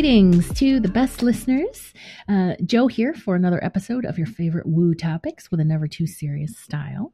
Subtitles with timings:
[0.00, 1.92] Greetings to the best listeners.
[2.26, 6.06] Uh, Jo here for another episode of your favorite woo topics with a never too
[6.06, 7.12] serious style.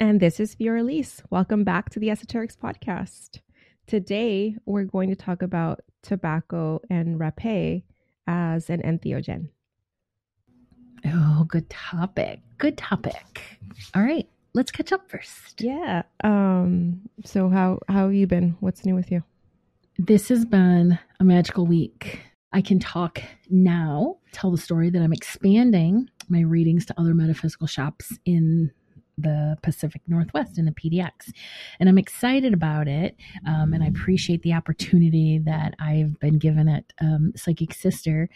[0.00, 1.22] And this is Fioraliz.
[1.30, 3.42] Welcome back to the Esoterix Podcast.
[3.86, 7.84] Today, we're going to talk about tobacco and rapé
[8.26, 9.50] as an entheogen.
[11.04, 12.40] Oh, good topic.
[12.58, 13.60] Good topic.
[13.94, 15.60] All right, let's catch up first.
[15.60, 16.02] Yeah.
[16.24, 17.02] Um.
[17.24, 18.56] So how how have you been?
[18.58, 19.22] What's new with you?
[19.98, 22.20] This has been a magical week.
[22.52, 27.66] I can talk now, tell the story that I'm expanding my readings to other metaphysical
[27.66, 28.72] shops in
[29.18, 31.32] the Pacific Northwest in the PDX.
[31.80, 33.16] And I'm excited about it.
[33.46, 38.28] Um, and I appreciate the opportunity that I've been given at um, Psychic Sister.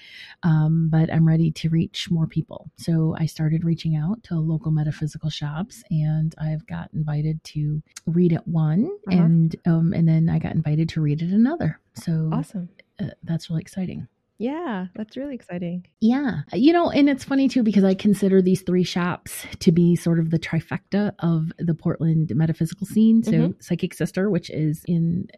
[0.42, 2.70] Um, but I'm ready to reach more people.
[2.76, 8.32] So I started reaching out to local metaphysical shops and I've got invited to read
[8.32, 9.22] at one uh-huh.
[9.22, 11.80] and um, and then I got invited to read at another.
[11.94, 12.68] So awesome.
[13.00, 14.08] Uh, that's really exciting.
[14.40, 15.86] Yeah, that's really exciting.
[16.00, 16.40] Yeah.
[16.54, 20.18] You know, and it's funny too because I consider these three shops to be sort
[20.18, 23.22] of the trifecta of the Portland metaphysical scene.
[23.22, 23.60] So, mm-hmm.
[23.60, 25.28] Psychic Sister, which is in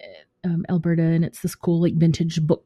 [0.45, 2.65] um, Alberta, and it's this cool, like, vintage book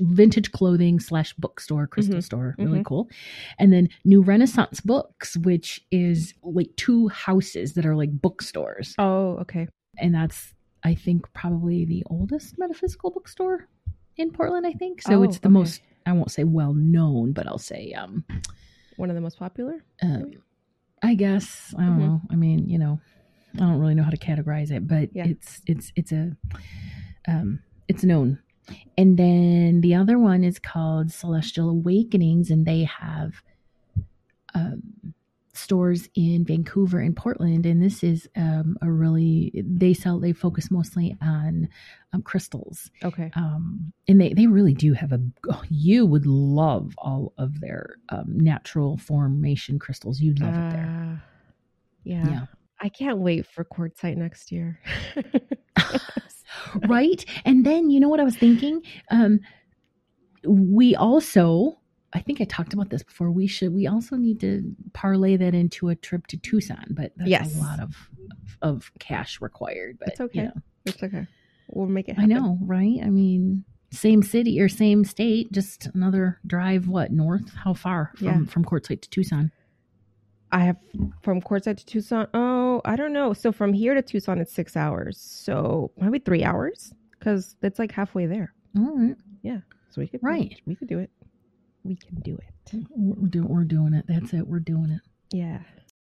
[0.00, 2.20] vintage clothing slash bookstore crystal mm-hmm.
[2.20, 2.82] store really mm-hmm.
[2.84, 3.10] cool
[3.58, 9.36] and then new renaissance books which is like two houses that are like bookstores oh
[9.36, 13.68] okay and that's i think probably the oldest metaphysical bookstore
[14.16, 15.02] in Portland, I think.
[15.02, 15.52] So oh, it's the okay.
[15.52, 18.24] most I won't say well known, but I'll say um
[18.96, 19.84] one of the most popular.
[20.02, 20.32] Um,
[21.02, 22.06] I guess I don't mm-hmm.
[22.06, 22.20] know.
[22.30, 23.00] I mean, you know,
[23.54, 25.26] I don't really know how to categorize it, but yeah.
[25.26, 26.36] it's it's it's a
[27.28, 28.38] um it's known.
[28.98, 33.42] And then the other one is called Celestial Awakenings, and they have
[34.54, 35.14] um
[35.56, 40.70] stores in Vancouver and Portland, and this is um, a really they sell they focus
[40.70, 41.68] mostly on
[42.12, 42.90] um, crystals.
[43.04, 47.60] Okay, um, and they they really do have a oh, you would love all of
[47.60, 50.20] their um, natural formation crystals.
[50.20, 50.86] You'd love uh, it there.
[50.88, 51.24] Ah,
[52.04, 52.28] yeah.
[52.28, 52.46] yeah,
[52.80, 54.80] I can't wait for Quartzsite next year.
[56.88, 58.82] right, and then you know what I was thinking.
[59.10, 59.40] Um,
[60.44, 61.78] we also
[62.16, 63.30] I think I talked about this before.
[63.30, 63.74] We should.
[63.74, 67.54] We also need to parlay that into a trip to Tucson, but that's yes.
[67.54, 67.94] a lot of
[68.62, 69.98] of cash required.
[69.98, 70.38] But it's okay.
[70.38, 70.52] You know.
[70.86, 71.26] It's okay.
[71.68, 72.16] We'll make it.
[72.16, 72.32] Happen.
[72.32, 73.00] I know, right?
[73.02, 76.88] I mean, same city or same state, just another drive.
[76.88, 77.52] What north?
[77.54, 78.44] How far from yeah.
[78.46, 79.52] from Quartzsite to Tucson?
[80.50, 80.78] I have
[81.20, 82.28] from Quartzsite to Tucson.
[82.32, 83.34] Oh, I don't know.
[83.34, 85.20] So from here to Tucson, it's six hours.
[85.20, 88.54] So maybe three hours because it's like halfway there.
[88.74, 89.16] All right.
[89.42, 89.58] Yeah.
[89.90, 90.58] So we could right.
[90.64, 91.10] We could do it
[91.86, 92.84] we can do it.
[92.90, 94.04] We're, do, we're doing it.
[94.08, 94.46] That's it.
[94.46, 95.00] We're doing it.
[95.36, 95.60] Yeah.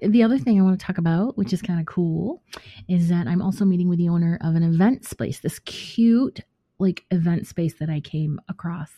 [0.00, 2.42] The other thing I want to talk about, which is kind of cool,
[2.88, 6.40] is that I'm also meeting with the owner of an event space, this cute
[6.78, 8.90] like event space that I came across.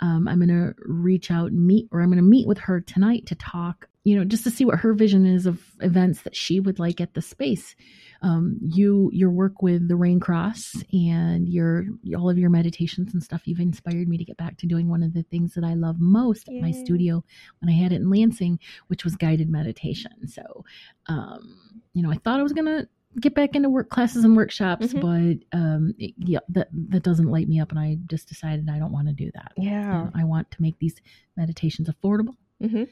[0.00, 2.80] Um, I'm going to reach out and meet, or I'm going to meet with her
[2.80, 6.34] tonight to talk, you know, just to see what her vision is of events that
[6.34, 7.74] she would like at the space
[8.22, 11.86] um, you your work with the Raincross and your
[12.16, 15.02] all of your meditations and stuff you've inspired me to get back to doing one
[15.02, 16.56] of the things that i love most Yay.
[16.56, 17.24] at my studio
[17.60, 20.64] when i had it in lansing which was guided meditation so
[21.06, 21.58] um,
[21.94, 22.86] you know i thought i was gonna
[23.20, 25.36] get back into work classes and workshops mm-hmm.
[25.50, 28.78] but um, it, yeah that that doesn't light me up and i just decided i
[28.78, 31.00] don't want to do that yeah i want to make these
[31.36, 32.84] meditations affordable mm-hmm.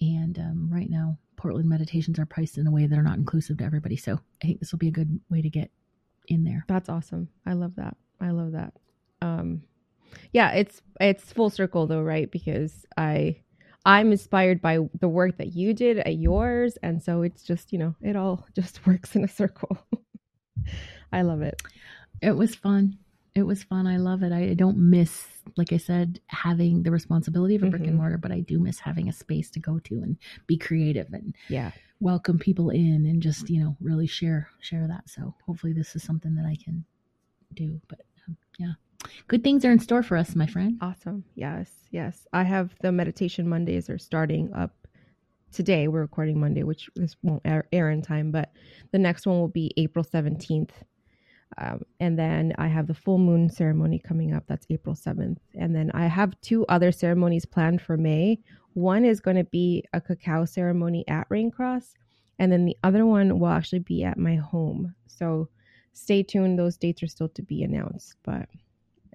[0.00, 3.58] And um, right now Portland meditations are priced in a way that are not inclusive
[3.58, 3.96] to everybody.
[3.96, 5.70] So I think this will be a good way to get
[6.28, 6.64] in there.
[6.68, 7.28] That's awesome.
[7.46, 7.96] I love that.
[8.20, 8.74] I love that.
[9.20, 9.62] Um,
[10.32, 12.30] yeah, it's it's full circle though, right?
[12.30, 13.40] Because I
[13.84, 17.78] I'm inspired by the work that you did at yours, and so it's just you
[17.78, 19.78] know it all just works in a circle.
[21.12, 21.60] I love it.
[22.22, 22.98] It was fun
[23.34, 23.86] it was fun.
[23.86, 24.32] I love it.
[24.32, 25.26] I don't miss,
[25.56, 27.90] like I said, having the responsibility of a brick mm-hmm.
[27.90, 31.12] and mortar, but I do miss having a space to go to and be creative
[31.12, 31.70] and yeah,
[32.00, 35.08] welcome people in and just you know really share share that.
[35.08, 36.84] So hopefully this is something that I can
[37.54, 37.80] do.
[37.88, 38.72] But um, yeah,
[39.28, 40.78] good things are in store for us, my friend.
[40.80, 41.24] Awesome.
[41.34, 42.26] Yes, yes.
[42.32, 44.74] I have the meditation Mondays are starting up
[45.52, 45.88] today.
[45.88, 48.52] We're recording Monday, which this won't air, air in time, but
[48.92, 50.72] the next one will be April seventeenth
[51.58, 54.44] um, and then I have the full moon ceremony coming up.
[54.46, 55.38] That's April 7th.
[55.54, 58.40] And then I have two other ceremonies planned for May.
[58.74, 61.94] One is going to be a cacao ceremony at Raincross.
[62.38, 64.94] And then the other one will actually be at my home.
[65.06, 65.48] So
[65.92, 66.58] stay tuned.
[66.58, 68.16] Those dates are still to be announced.
[68.24, 68.48] But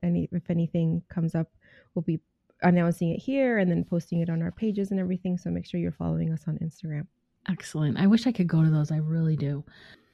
[0.01, 1.51] any if anything comes up,
[1.93, 2.21] we'll be
[2.61, 5.37] announcing it here and then posting it on our pages and everything.
[5.37, 7.07] So make sure you're following us on Instagram.
[7.47, 7.97] Excellent.
[7.97, 8.91] I wish I could go to those.
[8.91, 9.63] I really do.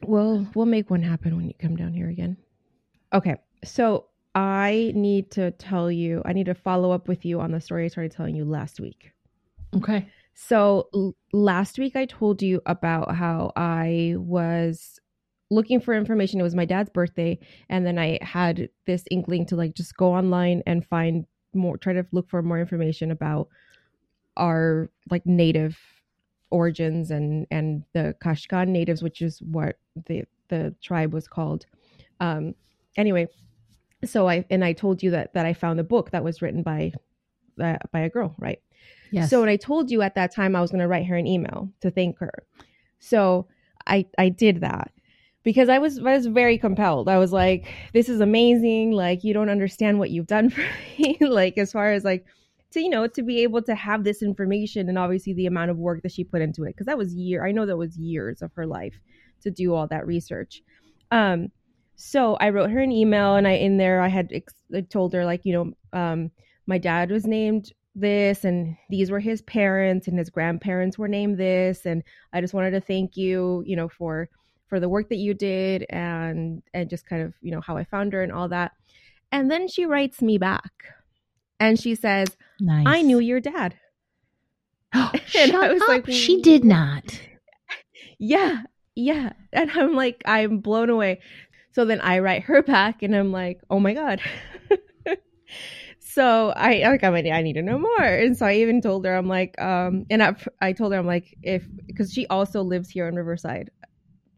[0.05, 2.37] We'll we'll make one happen when you come down here again.
[3.13, 3.35] Okay.
[3.63, 4.05] So
[4.35, 7.85] I need to tell you, I need to follow up with you on the story
[7.85, 9.11] I started telling you last week.
[9.75, 10.07] Okay.
[10.33, 14.99] So l- last week I told you about how I was
[15.49, 16.39] looking for information.
[16.39, 17.39] It was my dad's birthday,
[17.69, 21.93] and then I had this inkling to like just go online and find more, try
[21.93, 23.47] to look for more information about
[24.35, 25.77] our like native
[26.49, 31.65] origins and and the Caxcan natives, which is what the the tribe was called.
[32.19, 32.55] Um,
[32.97, 33.27] anyway,
[34.03, 36.63] so I and I told you that that I found a book that was written
[36.63, 36.93] by
[37.61, 38.59] uh, by a girl, right?
[39.11, 39.29] Yes.
[39.29, 41.27] So when I told you at that time I was going to write her an
[41.27, 42.45] email to thank her.
[42.99, 43.47] So
[43.87, 44.91] I I did that
[45.43, 47.07] because I was I was very compelled.
[47.07, 48.91] I was like, this is amazing.
[48.91, 50.65] Like you don't understand what you've done for
[50.97, 51.17] me.
[51.21, 52.25] like as far as like
[52.75, 55.77] to you know to be able to have this information and obviously the amount of
[55.77, 57.45] work that she put into it because that was year.
[57.45, 58.99] I know that was years of her life
[59.41, 60.61] to do all that research.
[61.11, 61.49] Um
[61.95, 64.53] so I wrote her an email and I in there I had ex-
[64.89, 66.31] told her like, you know, um
[66.67, 71.37] my dad was named this and these were his parents and his grandparents were named
[71.37, 74.29] this and I just wanted to thank you, you know, for
[74.67, 77.85] for the work that you did and and just kind of, you know, how I
[77.85, 78.73] found her and all that.
[79.31, 80.71] And then she writes me back.
[81.59, 82.27] And she says,
[82.59, 82.85] nice.
[82.87, 83.75] "I knew your dad."
[85.25, 85.87] Shut I was up.
[85.87, 87.19] like, she did not.
[88.17, 88.61] Yeah,
[88.95, 89.33] yeah.
[89.51, 91.19] And I'm like, I'm blown away.
[91.73, 94.21] So then I write her back and I'm like, oh my God.
[95.99, 98.03] so I like I'm like, I need to know more.
[98.03, 101.05] And so I even told her, I'm like, um, and I, I told her, I'm
[101.05, 103.71] like, if because she also lives here in Riverside,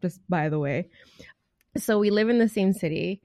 [0.02, 0.88] just by the way.
[1.76, 3.22] So we live in the same city.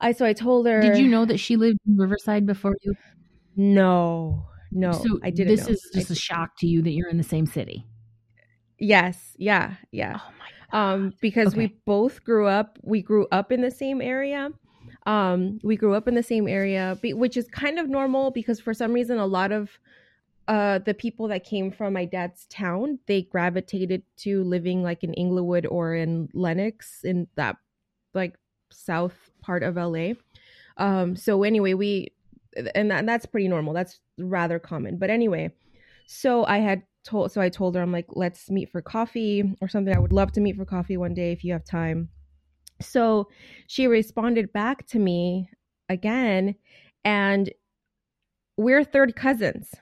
[0.00, 2.94] I so I told her Did you know that she lived in Riverside before you?
[3.58, 5.56] No, no, so I didn't.
[5.56, 5.72] This know.
[5.74, 7.84] is just I- a shock to you that you're in the same city.
[8.78, 10.16] yes, yeah, yeah.
[10.16, 14.50] Oh my um because we both grew up we grew up in the same area
[15.06, 18.74] um we grew up in the same area which is kind of normal because for
[18.74, 19.70] some reason a lot of
[20.46, 25.14] uh the people that came from my dad's town they gravitated to living like in
[25.14, 27.56] Inglewood or in Lennox in that
[28.12, 28.36] like
[28.70, 30.12] south part of LA
[30.76, 32.08] um so anyway we
[32.74, 35.50] and, that, that's pretty normal that's rather common but anyway
[36.06, 39.68] so I had told so I told her I'm like let's meet for coffee or
[39.68, 42.08] something I would love to meet for coffee one day if you have time
[42.80, 43.28] so
[43.66, 45.48] she responded back to me
[45.88, 46.54] again
[47.04, 47.50] and
[48.56, 49.74] we're third cousins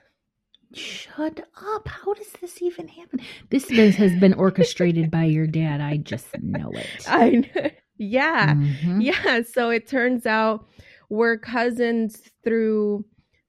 [0.73, 1.39] Shut
[1.73, 1.87] up.
[1.87, 3.21] How does this even happen?
[3.49, 5.79] This has been orchestrated by your dad.
[5.79, 6.89] I just know it.
[7.07, 9.01] I kn- yeah Mhm.
[9.01, 10.67] yeah so it turns out
[11.09, 13.05] we're cousins through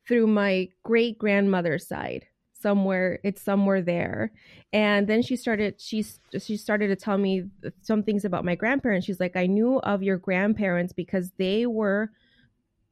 [0.06, 2.26] through my great grandmother's side.
[2.52, 4.32] Somewhere it's somewhere there.
[4.72, 7.44] And then she started she's she started to tell me
[7.82, 9.06] some things about my grandparents.
[9.06, 12.10] She's like i knew of your grandparents because they were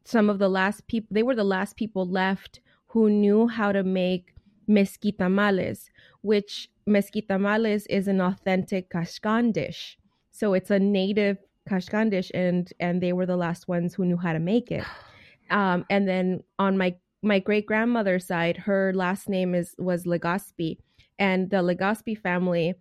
[0.05, 3.83] some of the last people they were the last people left who knew how to
[3.83, 4.35] make
[4.69, 5.91] mezquitamales
[6.23, 9.99] which mezquitamales is an authentic caxcan dish.
[10.31, 14.17] So it's a native caxcan dish and and they were the last ones who knew
[14.17, 14.85] how to make it
[15.51, 20.79] um and then on my my great grandmother's side her last name is was legaspi
[21.19, 22.75] and the legaspi family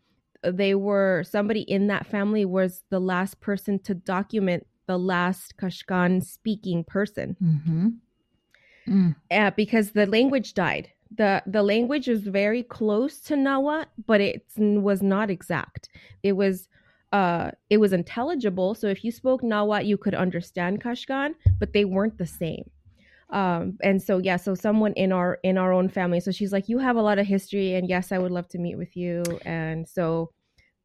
[0.44, 6.24] they were somebody in that family was the last person to document the last caxcan
[6.24, 7.94] speaking person Mhm.
[8.88, 9.16] Mm.
[9.32, 10.90] uh, because the language died.
[11.10, 15.90] the The language is very close to Nahuatl, but it was not exact.
[16.22, 16.68] It was
[17.16, 18.76] uh, it was intelligible.
[18.76, 22.66] So if you spoke Nahuatl, you could understand Caxcan, but they weren't the same.
[23.30, 26.20] Um, and so yeah, so someone in our in our own family.
[26.20, 28.60] So she's like, you have a lot of history, and yes, I would love to
[28.66, 29.24] meet with you.
[29.46, 30.32] And so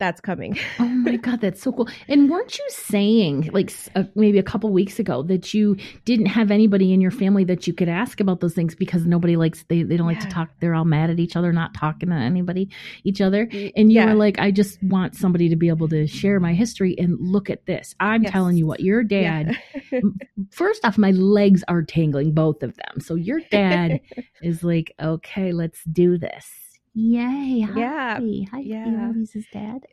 [0.01, 0.59] that's coming.
[0.81, 1.89] Oh my god, that's so cool!
[2.09, 6.51] And weren't you saying, like uh, maybe a couple weeks ago, that you didn't have
[6.51, 9.83] anybody in your family that you could ask about those things because nobody likes they
[9.83, 10.51] they don't like to talk.
[10.61, 12.69] They're all mad at each other, not talking to anybody,
[13.05, 13.49] each other.
[13.77, 14.07] And you yeah.
[14.07, 17.49] were like, I just want somebody to be able to share my history and look
[17.51, 17.95] at this.
[18.01, 18.33] I'm Yes.
[18.33, 19.57] telling you what, your dad.
[20.51, 23.01] First off, my legs are tangling, both of them.
[23.01, 24.01] So your dad
[24.43, 26.47] is like, okay, let's do this.
[26.95, 27.61] Yay!
[27.61, 27.81] Hi.
[27.81, 28.21] Yeah,
[28.51, 29.13] Hi, yeah.
[29.13, 29.87] He's his dad.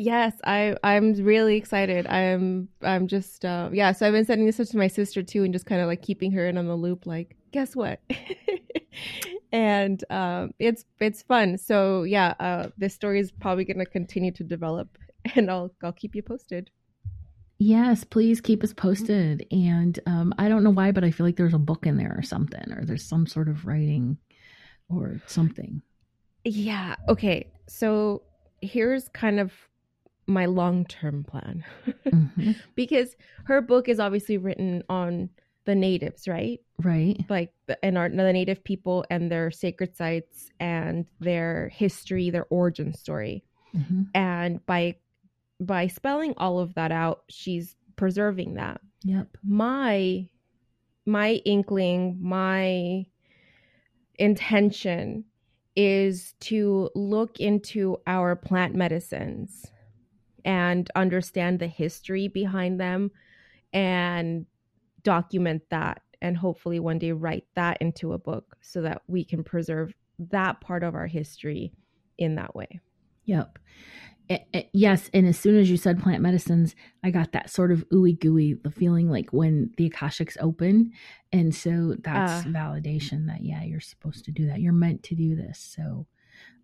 [0.00, 2.06] Yes, I I'm really excited.
[2.06, 5.42] I'm I'm just uh yeah, so I've been sending this up to my sister too
[5.42, 8.00] and just kind of like keeping her in on the loop like guess what?
[9.52, 11.58] and um it's it's fun.
[11.58, 14.98] So yeah, uh this story is probably going to continue to develop
[15.34, 16.70] and I'll I'll keep you posted.
[17.58, 19.44] Yes, please keep us posted.
[19.50, 22.14] And um, I don't know why, but I feel like there's a book in there
[22.16, 24.16] or something, or there's some sort of writing
[24.88, 25.82] or something.
[26.44, 27.50] Yeah, okay.
[27.66, 28.22] So
[28.60, 29.52] here's kind of
[30.26, 31.64] my long term plan
[32.06, 32.56] Mhm.
[32.74, 35.30] because her book is obviously written on
[35.64, 36.60] the natives, right?
[36.82, 37.18] Right.
[37.28, 42.46] Like the, and our the native people and their sacred sites and their history, their
[42.50, 43.44] origin story.
[43.74, 44.06] Mhm.
[44.14, 44.96] And by
[45.60, 48.80] by spelling all of that out, she's preserving that.
[49.04, 49.36] Yep.
[49.44, 50.28] My
[51.06, 53.06] my inkling, my
[54.18, 55.24] intention
[55.76, 59.66] is to look into our plant medicines
[60.44, 63.10] and understand the history behind them
[63.72, 64.46] and
[65.02, 69.44] document that and hopefully one day write that into a book so that we can
[69.44, 71.72] preserve that part of our history
[72.18, 72.80] in that way.
[73.26, 73.58] Yep.
[74.30, 77.72] Eh, eh, yes, and as soon as you said plant medicines, I got that sort
[77.72, 80.92] of ooey gooey, the feeling like when the Akashics open,
[81.32, 82.48] and so that's Ah.
[82.50, 84.60] validation that yeah, you're supposed to do that.
[84.60, 85.58] You're meant to do this.
[85.58, 86.06] So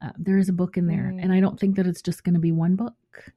[0.03, 1.23] uh, there is a book in there, Mm.
[1.23, 3.33] and I don't think that it's just going to be one book.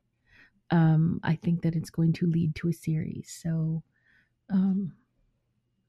[0.71, 3.29] Um, I think that it's going to lead to a series.
[3.41, 3.83] So
[4.49, 4.93] um,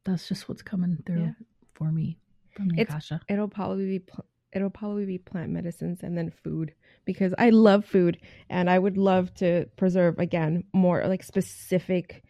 [0.05, 1.33] that's just what's coming through Yeah.
[1.75, 2.19] for me
[2.55, 3.21] from the It's- Akasha.
[3.29, 6.73] It'll probably be pl- it'll probably be plant medicines and then food
[7.05, 12.25] because I love food and I would love to preserve again more like specific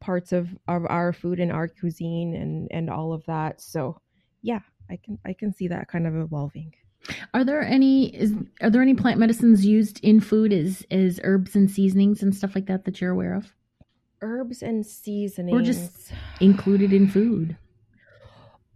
[0.00, 3.60] parts of, of our food and our cuisine and and all of that.
[3.60, 4.00] So
[4.42, 6.74] yeah, I can I can see that kind of evolving.
[7.32, 11.54] Are there any is are there any plant medicines used in food as as herbs
[11.54, 13.52] and seasonings and stuff like that that you're aware of?
[14.20, 15.52] Herbs and seasonings.
[16.40, 17.56] Included in food.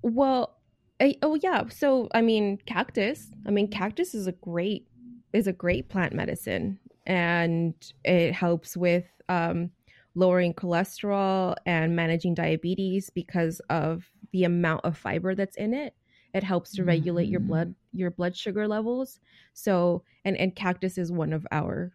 [0.03, 0.58] Well,
[1.01, 1.69] I, oh yeah.
[1.69, 3.31] So I mean, cactus.
[3.47, 4.89] I mean, cactus is a great
[5.33, 7.75] is a great plant medicine, and
[8.05, 9.71] it helps with um,
[10.15, 15.95] lowering cholesterol and managing diabetes because of the amount of fiber that's in it.
[16.35, 17.47] It helps to regulate your Mhm.
[17.47, 19.21] blood your blood sugar levels.
[19.55, 21.95] So and and cactus is one of our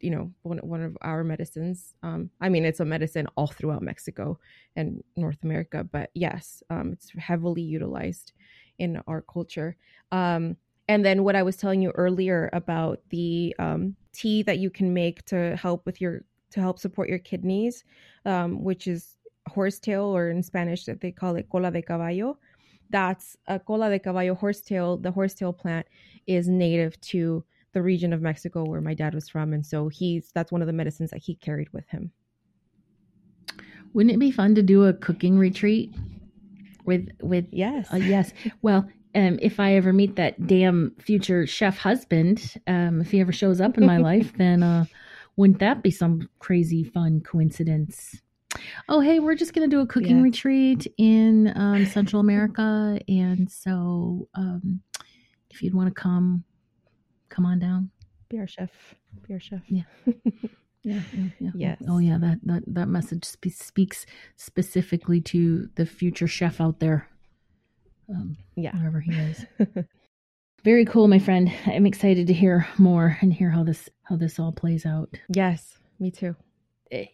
[0.00, 1.94] you know one, one of our medicines.
[2.02, 4.38] Um i mean it's a medicine all throughout mexico
[4.76, 8.32] and north america but yes um it's heavily utilized
[8.78, 9.76] in our culture.
[10.12, 10.56] Um
[10.88, 14.94] and then what i was telling you earlier about the um tea that you can
[14.94, 17.84] make to help with your to help support your kidneys
[18.24, 22.38] um which is horsetail or in spanish that they call it cola de caballo.
[22.90, 24.96] That's a cola de caballo horsetail.
[24.96, 25.86] The horsetail plant
[26.26, 30.30] is native to the region of Mexico where my dad was from, and so he's
[30.34, 32.10] that's one of the medicines that he carried with him.
[33.94, 35.94] Wouldn't it be fun to do a cooking retreat
[36.84, 38.32] with with Yes, uh, yes.
[38.62, 43.32] Well, um, if I ever meet that damn future chef husband, um, if he ever
[43.32, 44.84] shows up in my life, then uh,
[45.36, 48.20] wouldn't that be some crazy fun coincidence?
[48.88, 50.22] Oh, hey, we're just gonna do a cooking Yeah.
[50.22, 54.80] retreat in um, Central America, and so um,
[55.50, 56.44] if you'd want to come,
[57.28, 57.90] come on down.
[58.28, 58.70] be our chef,
[59.26, 59.62] be our chef.
[59.68, 59.82] Yeah.
[60.84, 61.50] Yeah, yeah, yeah.
[61.56, 61.82] Yes.
[61.88, 62.18] Oh, yeah.
[62.18, 64.06] That that that message spe- speaks
[64.36, 67.08] specifically to the future chef out there,
[68.08, 68.74] um, Yeah.
[68.76, 69.44] wherever he is.
[70.64, 71.50] Very cool, my friend.
[71.66, 75.10] I'm excited to hear more and hear how this how this all plays out.
[75.28, 76.36] Yes, me too.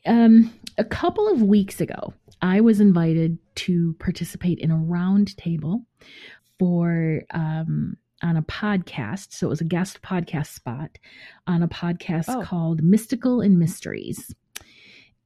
[0.06, 5.85] Um, a couple of weeks ago, I was invited to participate in a round table
[6.59, 9.33] for um on a podcast.
[9.33, 10.99] So it was a guest podcast spot
[11.47, 12.42] on a podcast Oh.
[12.42, 14.35] called Mystical and Mysteries.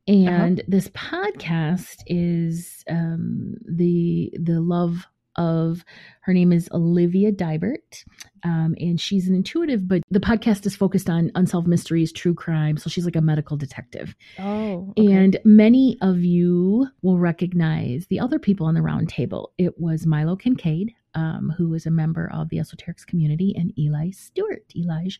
[0.06, 5.84] And this podcast is um, the the love of
[6.22, 8.04] her name is Olivia Dybert,
[8.42, 9.86] um, and she's an intuitive.
[9.86, 12.78] But the podcast is focused on unsolved mysteries, true crime.
[12.78, 14.16] So she's like a medical detective.
[14.38, 19.52] Oh, And many of you will recognize the other people on the round table.
[19.58, 24.10] It was Milo Kincaid, um, who is a member of the esoterix community, and Eli
[24.10, 25.18] Stewart, Elijah,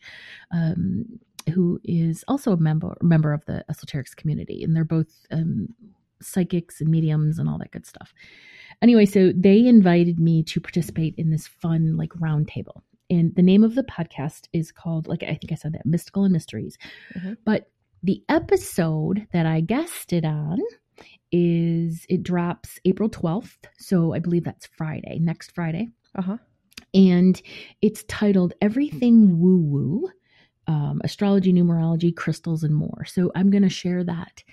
[0.51, 1.19] um,
[1.53, 5.67] who is also a member member of the esoterix community, and they're both um,
[6.21, 8.13] psychics and mediums and all that good stuff.
[8.81, 12.81] Anyway, so they invited me to participate in this fun like roundtable.
[13.09, 16.23] And the name of the podcast is called, like I think I said that, Mystical
[16.25, 16.77] and Mysteries.
[17.15, 17.37] Mhm.
[17.43, 17.71] But
[18.03, 20.59] the episode that I guested on
[21.31, 23.57] is it drops April 12th.
[23.77, 25.89] So I believe that's Friday, next Friday.
[26.15, 26.37] uh huh.
[26.93, 27.39] And
[27.81, 30.09] it's titled Everything Woo Woo
[30.67, 33.05] um, Astrology, Numerology, Crystals, and More.
[33.05, 34.43] So I'm going to share that.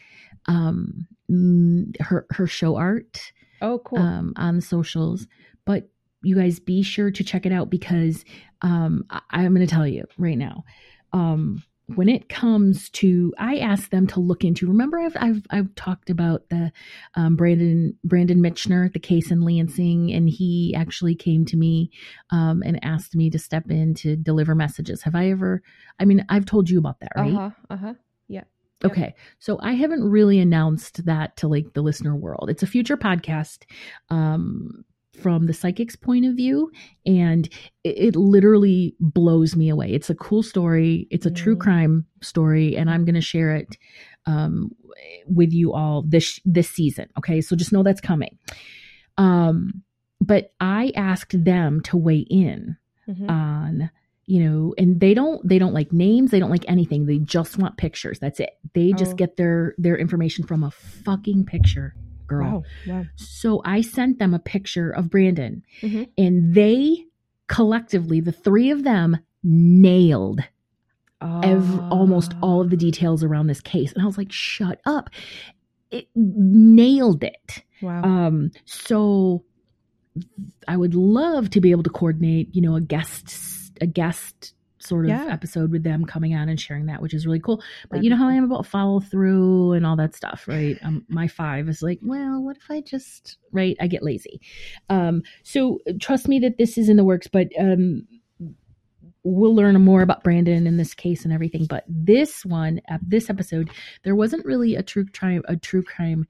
[0.47, 3.99] Um, mm, her, her show art Oh, cool.
[3.99, 5.27] um, on the socials.
[5.65, 5.89] But
[6.23, 8.25] you guys be sure to check it out because
[8.63, 10.65] um, I- I'm going to tell you right now.
[11.13, 11.63] Um,
[11.95, 16.11] when it comes to i asked them to look into remember i've i've, I've talked
[16.11, 16.73] about the
[17.15, 21.91] um, brandon brandon mitchner the case in lansing and he actually came to me
[22.31, 25.63] um, and asked me to step in to deliver messages have i ever
[26.01, 27.51] i mean i've told you about that right Uh-huh.
[27.71, 27.95] Uh-huh.
[28.29, 28.49] Yep.
[28.85, 29.15] Okay.
[29.39, 32.51] So I haven't really announced that to like the listener world.
[32.51, 33.65] It's a future podcast
[34.11, 34.85] um
[35.17, 36.71] from the psychic's point of view
[37.05, 37.49] and
[37.85, 39.93] it, it literally blows me away.
[39.93, 41.07] It's a cool story.
[41.11, 41.61] It's a true Mhm.
[41.61, 43.77] crime story and I'm going to share it
[44.27, 44.71] um
[45.27, 47.09] with you all this this season.
[47.19, 47.41] Okay?
[47.41, 48.39] So just know that's coming.
[49.19, 49.83] Um
[50.21, 52.77] but I asked them to weigh in
[53.09, 53.31] Mhm.
[53.31, 53.91] on
[54.27, 57.59] you know and they don't they don't like names they don't like anything they just
[57.59, 59.15] want pictures that's it they just Oh.
[59.17, 61.95] get their their information from a fucking picture
[62.27, 62.95] girl wow.
[62.99, 63.05] Wow.
[63.17, 66.09] so i sent them a picture of brandon Mhm.
[66.19, 67.05] and they
[67.49, 70.41] collectively the three of them nailed
[71.23, 75.11] ev- almost all of the details around this case and i was like shut up
[75.91, 78.03] it nailed it Wow.
[78.03, 79.45] um, so
[80.67, 83.37] I would love to be able to coordinate, you know, a guest,
[83.83, 84.55] a guest
[84.87, 85.27] sort of Yeah.
[85.31, 87.57] episode with them coming on and sharing that, which is really cool.
[87.83, 90.79] But That'd you know how I am about follow through and all that stuff, right?
[90.83, 93.77] Um, my five is like, well, what if I just, right?
[93.81, 94.41] I get lazy.
[94.89, 98.07] Um, so trust me that this is in the works, but, um,
[99.29, 101.67] we'll learn more about Brandon in this case and everything.
[101.69, 103.71] But this one, uh, this episode,
[104.05, 106.27] there wasn't really a true crime, a true crime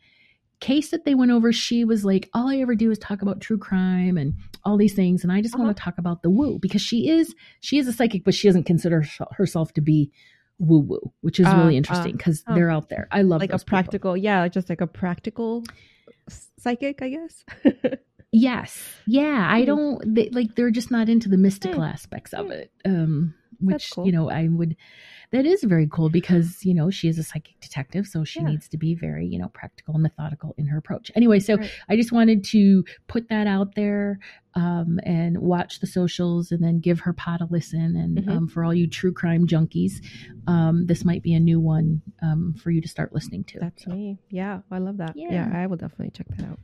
[0.61, 1.53] case that they went over.
[1.53, 4.35] She was like, all I ever do is talk about true crime and
[4.65, 7.35] all these things, and I just want to talk about the woo because she is
[7.61, 10.11] she is a psychic, but she doesn't consider herself to be
[10.59, 12.55] woo woo, which is Uh, really uh, interesting because oh.
[12.55, 13.09] they're out there.
[13.11, 13.77] I love like a those people.
[13.77, 15.65] practical, yeah, just like a practical
[16.59, 17.45] psychic, I guess.
[18.39, 18.95] Yes.
[19.07, 19.47] Yeah.
[19.51, 19.67] I Hmm.
[19.67, 21.89] don't they, like they're just not into the mystical Hmm.
[21.95, 22.53] aspects of Hmm.
[22.53, 22.71] it.
[22.85, 24.05] Um which, cool.
[24.05, 24.77] you know, I would
[25.33, 28.49] that is very cool because, you know, she is a psychic detective, so she Yeah.
[28.49, 31.11] needs to be very, you know, practical and methodical in her approach.
[31.17, 31.71] Anyway, so Right.
[31.89, 34.19] I just wanted to put that out there
[34.55, 38.29] um and watch the socials and then give her pod a listen and Mhm.
[38.29, 39.95] um for all you true crime junkies,
[40.47, 43.59] um this might be a new one um for you to start listening to.
[43.61, 44.19] That's So- me.
[44.31, 45.15] Yeah, I love that.
[45.17, 45.33] Yeah.
[45.33, 45.51] Yeah.
[45.63, 46.61] I will definitely check that out.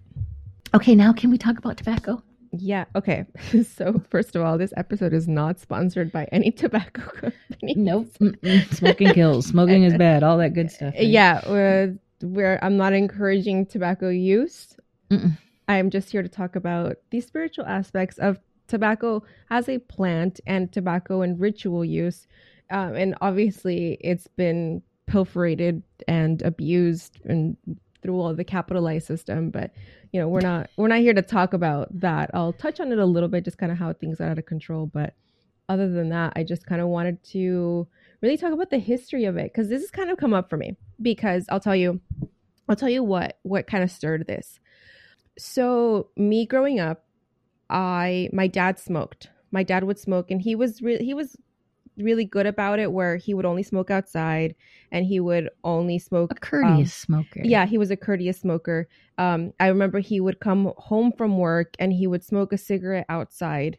[0.74, 2.22] Okay, now can we talk about tobacco?
[2.52, 2.84] Yeah.
[2.94, 3.26] Okay.
[3.76, 7.74] so first of all, this episode is not sponsored by any tobacco company.
[7.76, 8.08] Nope.
[8.20, 8.74] Mm-mm.
[8.74, 9.46] Smoking kills.
[9.46, 10.22] Smoking is bad.
[10.22, 10.94] All that good stuff.
[10.94, 11.04] right?
[11.04, 14.76] Yeah, we're, we're, I'm not encouraging tobacco use.
[15.10, 15.36] Mm-mm.
[15.68, 20.72] I'm just here to talk about the spiritual aspects of tobacco as a plant and
[20.72, 22.26] tobacco and ritual use.
[22.70, 27.56] Um, and obviously, it's been pilferated and abused and
[28.02, 29.50] through all the capitalized system.
[29.50, 29.72] But
[30.12, 32.30] you know, we're not we're not here to talk about that.
[32.34, 34.46] I'll touch on it a little bit, just kind of how things got out of
[34.46, 34.86] control.
[34.86, 35.14] But
[35.68, 37.86] other than that, I just kind of wanted to
[38.20, 40.56] really talk about the history of it because this has kind of come up for
[40.56, 40.76] me.
[41.00, 42.00] Because I'll tell you,
[42.68, 44.60] I'll tell you what what kind of stirred this.
[45.38, 47.04] So me growing up,
[47.70, 49.28] I my dad smoked.
[49.50, 51.36] My dad would smoke, and he was really he was
[52.02, 52.92] really good about it.
[52.92, 54.54] Where he would only smoke outside,
[54.90, 57.42] and he would only smoke A courteous smoker.
[57.44, 58.88] yeah, he was a courteous smoker.
[59.18, 63.06] Um, I remember he would come home from work and he would smoke a cigarette
[63.08, 63.78] outside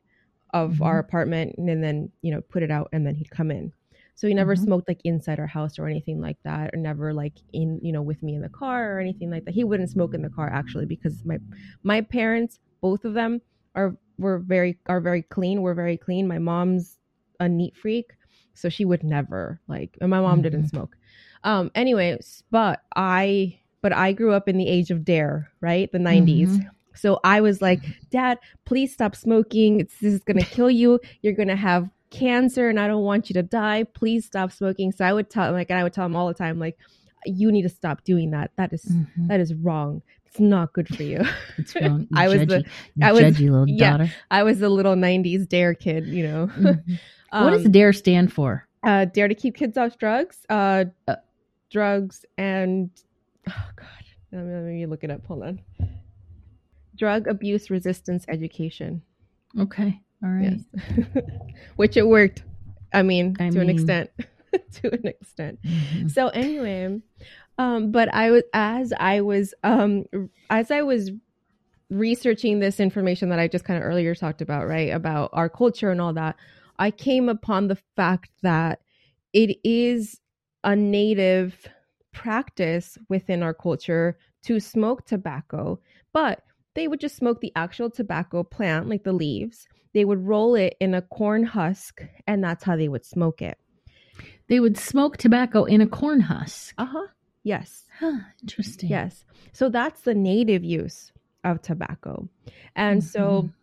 [0.54, 3.72] of our apartment and then, you know, put it out and then he'd come in.
[4.16, 4.64] So he never Mhm.
[4.66, 8.02] smoked like inside our house or anything like that, or never like in, you know,
[8.04, 9.54] with me in the car or anything like that.
[9.56, 11.40] He wouldn't smoke in the car actually because my
[11.84, 13.42] my parents, both of them,
[13.76, 15.64] are were very are very clean.
[15.64, 16.28] We're very clean.
[16.28, 17.00] My mom's
[17.40, 18.12] a neat freak,
[18.54, 19.98] so she would never like.
[20.02, 20.70] And my mom didn't Mhm.
[20.70, 20.98] smoke.
[21.44, 21.72] Um.
[21.76, 25.92] Anyways, but I but I grew up in the age of dare, right?
[25.92, 26.48] The 90s.
[26.58, 26.70] Mhm.
[26.96, 29.82] So I was like, Dad, please stop smoking.
[29.82, 31.00] It's, this is going to kill you.
[31.22, 33.84] You're going to have cancer and I don't want you to die.
[33.84, 34.92] Please stop smoking.
[34.94, 36.78] So I would tell like, and I would tell him all the time, like,
[37.26, 38.52] you need to stop doing that.
[38.56, 39.28] That is- Mhm.
[39.28, 40.02] that is wrong.
[40.28, 41.22] It's not good for you.
[41.58, 42.08] It's wrong.
[42.16, 43.92] I was the- judgy, you I was- yeah.
[43.98, 44.12] daughter.
[44.32, 46.50] I was the little 90s dare kid, you know.
[47.34, 47.44] Mhm.
[47.44, 48.68] what does Um, DARE stand for?
[48.84, 51.16] uh, dare to keep kids off drugs, uh, uh,
[51.72, 52.90] drugs and
[53.50, 53.88] oh god,
[54.32, 55.26] let me, let me look it up.
[55.26, 55.60] Hold on.
[56.96, 59.02] Drug abuse resistance education.
[59.60, 60.00] Okay.
[60.24, 60.60] All right.
[60.76, 61.06] Yes,
[61.76, 62.44] which it worked.
[62.94, 64.12] I mean, I to an extent.
[64.74, 65.60] to an extent.
[65.64, 66.12] Mhm.
[66.12, 67.02] So anyway,
[67.58, 70.06] um, but I was as I was um
[70.52, 71.10] as I was
[71.90, 74.92] researching this information that I just kind of earlier talked about, right?
[74.92, 76.36] About our culture and all that,
[76.80, 78.80] I came upon the fact that
[79.34, 80.20] it is
[80.64, 81.68] a native
[82.12, 85.80] practice within our culture to smoke tobacco,
[86.14, 86.42] but
[86.76, 89.68] they would just smoke the actual tobacco plant, like the leaves.
[89.94, 93.58] They would roll it in a corn husk, and that's how they would smoke it.
[94.48, 96.74] they would smoke tobacco in a corn husk.
[96.78, 97.08] Uh huh.
[97.44, 97.86] Yes.
[98.00, 98.90] Huh, interesting.
[98.90, 99.24] Yes.
[99.54, 101.12] So that's the native use
[101.44, 102.30] of tobacco.
[102.76, 103.54] And so Mhm.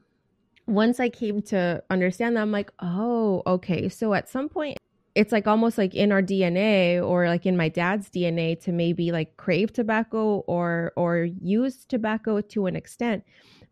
[0.71, 3.89] Once I came to understand that, I'm like, oh, okay.
[3.89, 4.79] So at some point,
[5.15, 9.11] it's like almost like in our DNA or like in my dad's DNA to maybe
[9.11, 13.25] like crave tobacco or or use tobacco to an extent.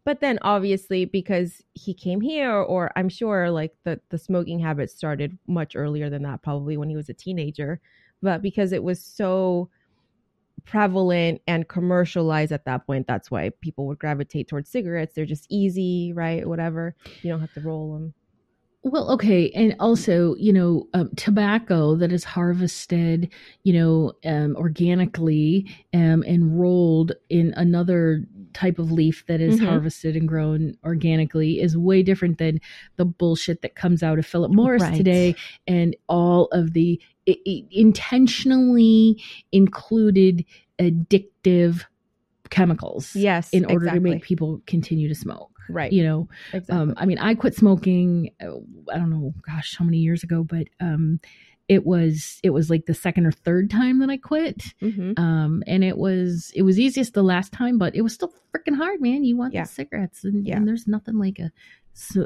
[0.05, 4.91] But then obviously because he came here or I'm sure like the the smoking habit
[4.91, 7.81] started much earlier than that probably when he was a teenager,
[8.21, 9.71] but because it was so
[10.69, 13.07] prevalent and commercialized at that point.
[13.07, 15.15] That's why people would gravitate towards cigarettes.
[15.15, 16.47] They're just easy right?
[16.47, 16.95] Whatever.
[17.23, 18.15] You don't have to roll them
[18.85, 23.31] Well, okay, and also, you know, um, tobacco that is harvested,
[23.65, 29.67] you know, um, organically um, and rolled in another type of leaf that is Mhm.
[29.67, 32.61] harvested and grown organically is way different than
[32.97, 34.97] the bullshit that comes out of Philip Morris Right.
[34.97, 35.35] today
[35.67, 37.01] and all of the
[37.71, 40.45] intentionally included
[40.79, 41.85] addictive
[42.51, 43.99] chemicals yes in order exactly.
[44.11, 45.51] to make people continue to smoke.
[45.69, 48.31] right You know, exactly um, I mean, I quit smoking.
[48.43, 48.53] uh,
[48.93, 51.21] I don't know, gosh, how many years ago, but um,
[51.69, 54.63] it was it was like the second or third time that I quit.
[54.81, 58.33] hmm Um, and it was it was easiest the last time, but it was still
[58.55, 59.25] freaking hard, man.
[59.25, 59.65] You want Yeah.
[59.65, 60.57] the cigarettes, and, Yeah.
[60.57, 61.51] and there's nothing like a,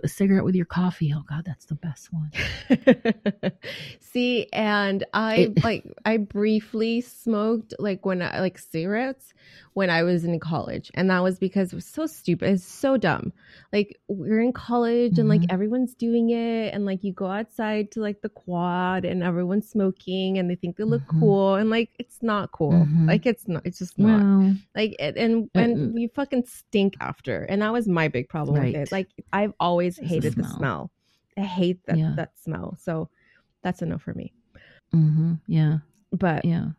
[0.04, 1.12] a cigarette with your coffee.
[1.16, 2.30] Oh God, that's the best one.
[4.00, 9.32] See, and I It- like I briefly smoked like when I like cigarettes
[9.74, 12.50] when I was in college, and that was because it was so stupid.
[12.50, 13.32] It's so dumb.
[13.72, 15.46] Like we're in college and like Mhm.
[15.52, 20.37] everyone's doing it, and like you go outside to like the quad and everyone's smoking
[20.38, 21.20] and they think they look Mhm.
[21.20, 22.72] cool, and like it's not cool.
[22.72, 23.08] Mhm.
[23.08, 23.64] Like it's not.
[23.64, 24.20] It's just not.
[24.20, 28.62] Well, Like it, and and we fucking stink after, and that was my big problem
[28.62, 28.92] with it.
[28.92, 30.57] Like I've always hated the smell.
[30.57, 30.90] smell.
[31.38, 32.14] I hate that Yeah.
[32.16, 32.77] that smell.
[32.81, 33.09] So
[33.62, 34.33] that's a no for me.
[34.92, 35.79] hmm yeah,
[36.12, 36.70] But yeah.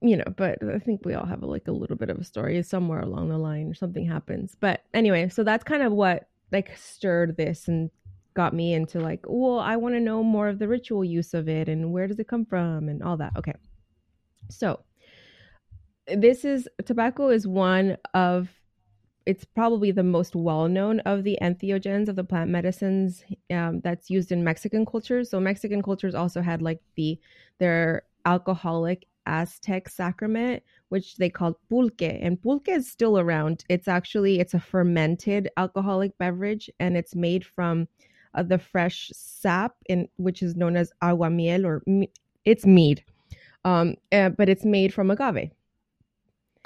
[0.00, 2.62] you know, but I think we all have like a little bit of a story
[2.62, 3.74] somewhere along the line.
[3.74, 4.56] Something happens.
[4.60, 7.90] But anyway, so that's kind of what like stirred this and
[8.34, 11.48] got me into like, well, I want to know more of the ritual use of
[11.48, 13.32] it and where does it come from and all that.
[13.36, 13.54] Okay,
[14.48, 14.84] so
[16.06, 18.48] this is tobacco is one of
[19.28, 24.32] it's probably the most well-known of the entheogens of the plant medicines um, that's used
[24.32, 25.30] in mexican cultures.
[25.30, 27.20] So mexican cultures also had like the
[27.58, 32.00] their alcoholic aztec sacrament which they called pulque.
[32.00, 33.66] And pulque is still around.
[33.68, 37.86] It's actually it's a fermented alcoholic beverage and it's made from
[38.32, 41.82] uh, the fresh sap in which is known as aguamiel or
[42.46, 43.04] it's mead.
[43.66, 45.50] Um, uh, but it's made from agave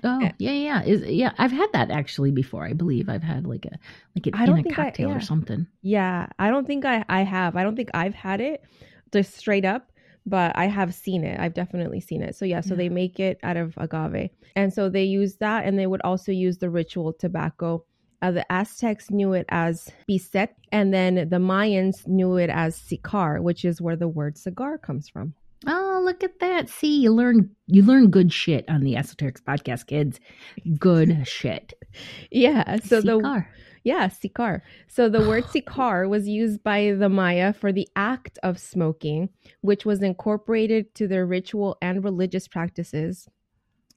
[0.05, 0.33] Oh Yeah.
[0.39, 1.33] yeah, yeah, is yeah.
[1.39, 2.65] I've had that actually before.
[2.65, 3.79] I believe I've had like a
[4.17, 5.17] like it I in a think I- cocktail yeah.
[5.17, 5.67] or something.
[5.83, 7.57] Yeah, I don't think I I have.
[7.57, 8.65] I don't think I've had it
[9.13, 9.93] just straight up,
[10.27, 11.39] but I have seen it.
[11.39, 12.35] I've definitely seen it.
[12.35, 12.79] So yeah, so Yeah.
[12.79, 14.31] they make it out of agave.
[14.57, 17.85] And so they use that and they would also use the ritual tobacco.
[18.23, 23.41] Uh, the Aztecs knew it as bisset and then the Mayans knew it as sicar,
[23.43, 25.35] which is where the word cigar comes from.
[25.67, 26.69] Oh, look at that!
[26.69, 30.21] See, you learn you learn good shit on the Esoterix podcast, kids.
[30.79, 31.73] Good shit.
[32.31, 33.45] Yeah, so the
[33.85, 34.63] Yeah, sikar.
[34.89, 39.29] So the word sikar was used by the Maya for the act of smoking,
[39.61, 43.29] which was incorporated to their ritual and religious practices.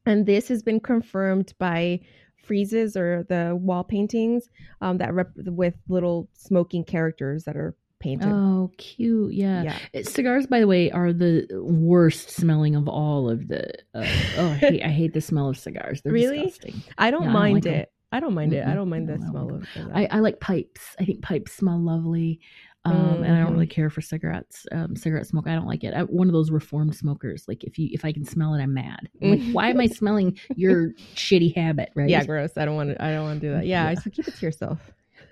[0.05, 2.01] And this has been confirmed by
[2.47, 4.49] friezes or the wall paintings
[4.81, 8.27] um, that rep- with little smoking characters that are painted.
[8.29, 9.33] Oh, cute.
[9.33, 9.77] Yeah.
[9.93, 10.01] yeah.
[10.03, 13.73] Cigars, by the way, are the worst smelling of all of the.
[13.93, 14.05] Uh,
[14.37, 16.01] oh, I hate, I hate the smell of cigars.
[16.01, 16.43] They're Really?
[16.45, 16.81] disgusting.
[16.97, 17.91] I don't Yeah, I don't mind like it.
[18.11, 18.65] I don't mind it.
[18.65, 19.67] I don't mind the No, smell of.
[19.93, 20.95] I, I like pipes.
[20.99, 22.39] I think pipes smell lovely.
[22.87, 25.47] Um, and I don't really care for cigarettes, um, cigarette smoke.
[25.47, 25.95] I don't like it.
[25.95, 27.45] I'm one of those reformed smokers.
[27.47, 29.09] Like if you, if I can smell it, I'm mad.
[29.23, 31.89] I'm like, why am I smelling your shitty habit?
[31.95, 32.07] Right?
[32.09, 32.51] yeah, gross.
[32.57, 33.03] I don't want to.
[33.03, 33.65] I don't want to do that.
[33.65, 33.95] Yeah, Yeah.
[33.95, 34.77] so keep it to yourself.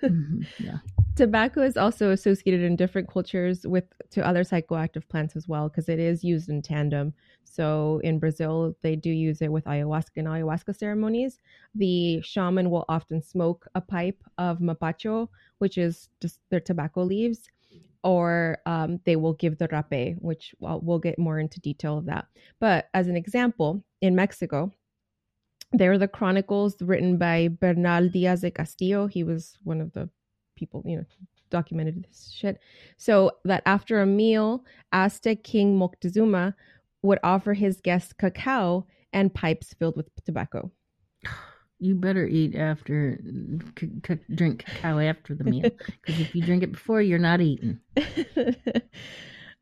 [0.08, 0.78] Mhm, yeah.
[1.16, 5.88] tobacco is also associated in different cultures with to other psychoactive plants as well because
[5.88, 7.14] it is used in tandem.
[7.44, 11.38] So in brazil they do use it with ayahuasca and ayahuasca ceremonies.
[11.74, 17.48] The shaman will often smoke a pipe of mapacho which is just their tobacco leaves
[18.02, 22.26] or um, they will give the rape which we'll get more into detail of that.
[22.60, 24.72] But as an example in mexico
[25.78, 29.06] they're the chronicles written by Bernal Diaz de Castillo.
[29.06, 30.08] He was one of the
[30.56, 31.04] people, you know,
[31.50, 32.58] documented this shit.
[32.96, 36.54] So that after a meal, Aztec King Moctezuma
[37.02, 40.70] would offer his guests cacao and pipes filled with tobacco.
[41.78, 43.20] You better eat after,
[43.78, 45.70] c- c- drink cacao after the meal.
[46.02, 47.78] Because if you drink it before, you're not eating.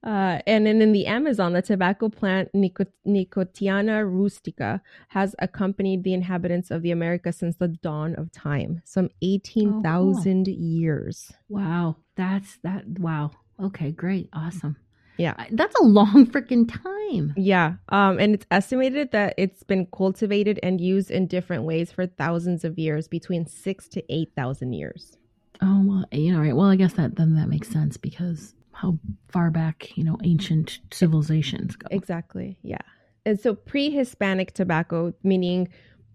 [0.05, 6.13] Uh, and then in the Amazon, the tobacco plant Nico- Nicotiana rustica has accompanied the
[6.13, 11.33] inhabitants of the Americas since the dawn of time, some 18,000 years.
[11.49, 11.97] Wow.
[12.17, 12.87] That's that.
[12.99, 13.31] Wow.
[13.63, 13.93] Okay.
[13.93, 14.29] Great.
[14.33, 14.77] Awesome.
[15.19, 15.35] Yeah.
[15.53, 17.35] That's a long freaking time.
[17.37, 17.75] Yeah.
[17.91, 22.65] Um, and it's estimated that it's been cultivated and used in different ways for thousands
[22.65, 25.17] of years, between six to 8,000 years.
[25.61, 26.57] Oh well, you know, right.
[26.57, 30.81] Well, I guess that then that makes sense because how far back you know ancient
[30.91, 31.87] civilizations go.
[31.91, 32.59] Exactly.
[32.63, 32.79] Yeah.
[33.25, 35.69] And so pre Hispanic tobacco, meaning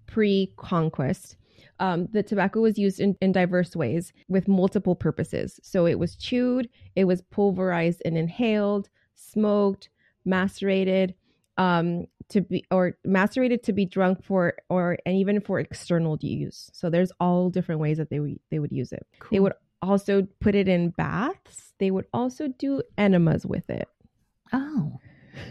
[0.08, 1.38] pre conquest,
[1.80, 5.60] um, the tobacco was used in, in diverse ways with multiple purposes.
[5.64, 9.90] So it was chewed, it was pulverized and inhaled, smoked,
[10.26, 11.14] macerated,
[11.58, 16.70] um, to be or macerated to be drunk for or and even for external use.
[16.74, 19.06] So there's all different ways that they would they would use it.
[19.32, 21.74] They would also put it in baths.
[21.80, 23.88] They would also do enemas with it.
[24.54, 25.00] Oh,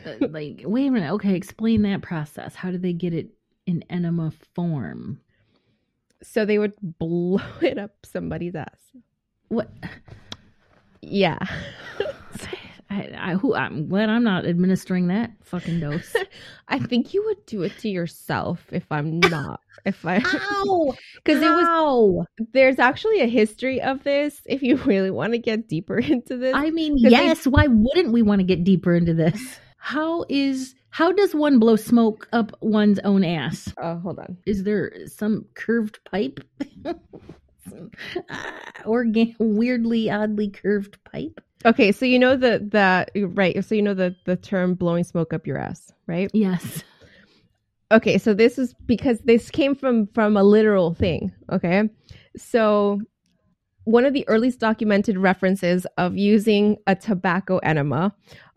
[0.05, 1.13] Uh, like wait a minute.
[1.13, 2.55] Okay, explain that process.
[2.55, 3.29] How do they get it
[3.67, 5.21] in enema form?
[6.23, 8.81] So they would blow it up somebody's ass.
[9.49, 9.71] What?
[11.03, 11.39] Yeah.
[12.97, 16.15] I, I who I'm glad I'm not administering that fucking dose.
[16.69, 19.61] I think you would do it to yourself if I'm not.
[19.85, 20.19] If I
[21.25, 25.69] because it was there's actually a history of this if you really want to get
[25.69, 26.55] deeper into this.
[26.55, 27.47] I mean, 'Cause they- yes.
[27.47, 29.59] Why wouldn't we want to get deeper into this?
[29.79, 33.73] How is how does one blow smoke up one's own ass?
[33.81, 34.39] Oh, hold on.
[34.47, 36.41] Is there some curved pipe?
[38.31, 38.53] Uh,
[38.85, 41.41] organ- weirdly, oddly curved pipe.
[41.65, 45.33] Okay, so you know the the right, so you know the the term blowing smoke
[45.33, 46.31] up your ass, right?
[46.33, 46.83] Yes.
[47.93, 51.89] Okay, so this is because this came from from a literal thing, okay?
[52.37, 53.01] So
[53.85, 58.13] one of the earliest documented references of using a tobacco enema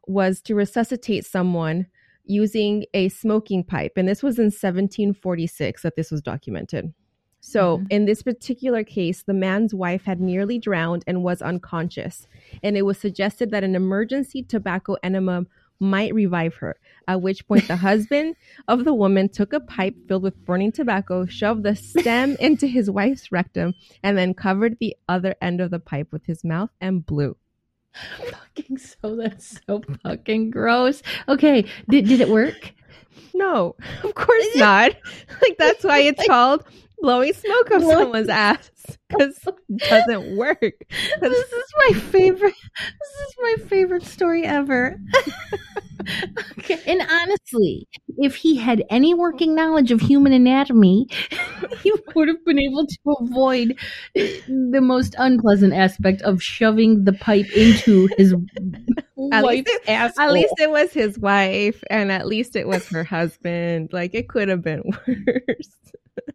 [0.07, 1.85] was to resuscitate someone
[2.25, 6.91] using a smoking pipe and this was in 1746 that this was documented.
[7.41, 7.87] So, Mhm.
[7.89, 12.27] in this particular case, the man's wife had nearly drowned and was unconscious,
[12.61, 15.45] and it was suggested that an emergency tobacco enema
[15.79, 16.75] might revive her.
[17.07, 18.35] At which point, the husband
[18.67, 22.89] of the woman took a pipe filled with burning tobacco, shoved the stem into his
[22.91, 23.73] wife's rectum,
[24.03, 27.37] and then covered the other end of the pipe with his mouth and blew.
[28.29, 31.01] fucking so that's so fucking gross.
[31.29, 32.73] Okay, did did it work?
[33.33, 34.91] No, of course not.
[35.41, 36.65] like that's why it's called
[37.01, 38.71] blowing smoke up Blowing- someone's ass
[39.09, 39.37] because
[39.69, 40.59] it doesn't work.
[41.21, 42.53] This is my favorite.
[42.63, 44.97] This is my favorite story ever.
[46.59, 46.79] okay.
[46.87, 51.07] And honestly, if he had any working knowledge of human anatomy,
[51.81, 53.77] he would have been able to avoid
[54.15, 58.33] the most unpleasant aspect of shoving the pipe into his
[59.31, 60.25] At least wife's asshole.
[60.25, 63.89] At least it was his wife, and at least it was her husband.
[63.91, 65.75] Like it could have been worse.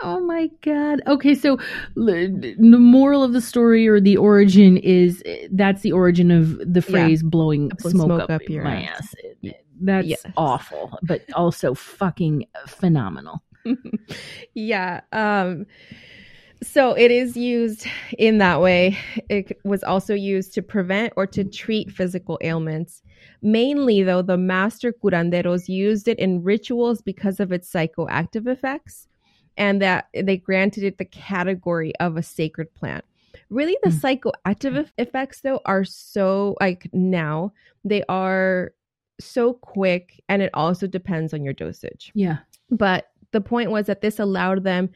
[0.00, 1.02] Oh my god.
[1.08, 1.58] Okay, so
[1.96, 6.80] the moral of the story or the origin is eh, that's the origin of the
[6.82, 9.00] phrase blowing smoke, smoke up, up your my ass.
[9.00, 9.14] ass.
[9.42, 10.24] It- That's Yes.
[10.36, 13.42] awful, but also fucking phenomenal.
[14.54, 15.00] yeah.
[15.12, 15.66] Um
[16.62, 17.86] so it is used
[18.18, 18.98] in that way.
[19.28, 23.02] It was also used to prevent or to treat physical ailments.
[23.42, 29.06] Mainly though, the master curanderos used it in rituals because of its psychoactive effects
[29.56, 33.04] and that they granted it the category of a sacred plant.
[33.50, 33.96] Really the Hmm.
[33.96, 37.52] psychoactive effects though are so like now
[37.84, 38.72] they are
[39.20, 42.12] so quick and it also depends on your dosage.
[42.14, 42.38] Yeah.
[42.70, 44.90] But the point was that this allowed them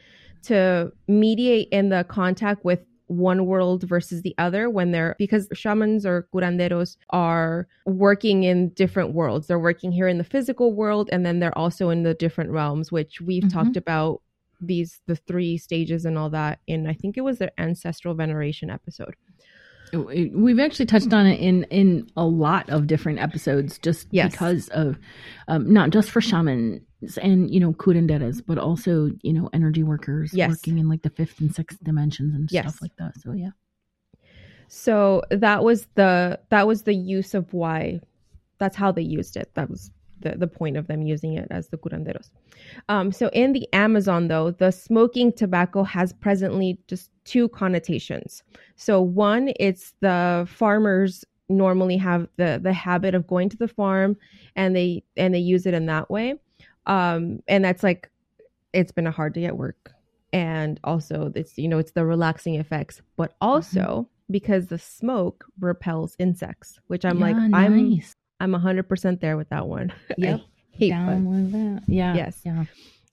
[0.44, 2.80] to mediate in the contact with
[3.12, 9.12] one world versus the other when they're because shamans or curanderos are working in different
[9.12, 9.46] worlds.
[9.46, 12.90] They're working here in the physical world and then they're also in the different realms,
[12.90, 13.52] which we've Mhm.
[13.52, 14.22] talked about
[14.60, 18.70] these the three stages and all that in I think it was their ancestral veneration
[18.70, 19.14] episode.
[19.92, 24.32] We've actually touched on it in in a lot of different episodes just Yes.
[24.32, 24.98] because of
[25.48, 26.80] um, not just for shamans
[27.20, 30.48] and you know curanderas but also you know energy workers Yes.
[30.48, 32.64] working in like the fifth and sixth dimensions and Yes.
[32.64, 33.20] stuff like that.
[33.20, 33.50] So yeah.
[34.68, 38.00] So that was the that was the use of why
[38.58, 39.50] that's how they used it.
[39.54, 39.90] That was
[40.22, 42.30] the, the point of them using it as the curanderos.
[42.88, 48.42] Um, so in the Amazon though, the smoking tobacco has presently just two connotations.
[48.76, 54.16] So one, it's the farmers normally have the the habit of going to the farm
[54.56, 56.34] and they and they use it in that way.
[56.86, 58.10] Um, and that's like
[58.72, 59.92] it's been a hard day at work.
[60.32, 66.16] And also it's you know it's the relaxing effects, but also because the smoke repels
[66.18, 68.14] insects, which I'm like, Yeah, I'm nice.
[68.42, 69.92] I'm 100% there with that one.
[70.18, 70.40] Yep.
[70.72, 71.36] hate Down bugs.
[71.36, 71.82] with that.
[71.86, 72.14] Yeah.
[72.14, 72.40] Yes.
[72.44, 72.64] Yeah.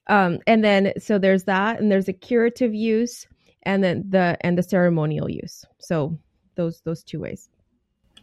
[0.07, 3.27] Um, and then so there's that, and there's a curative use,
[3.63, 5.63] and then the and the ceremonial use.
[5.77, 6.17] So
[6.55, 7.47] those those two ways.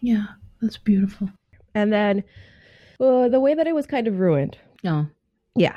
[0.00, 0.26] Yeah.
[0.60, 1.30] That's beautiful.
[1.74, 2.24] And then
[2.98, 4.58] uh, the way that it was kind of ruined.
[4.84, 5.06] Oh.
[5.54, 5.76] Yeah.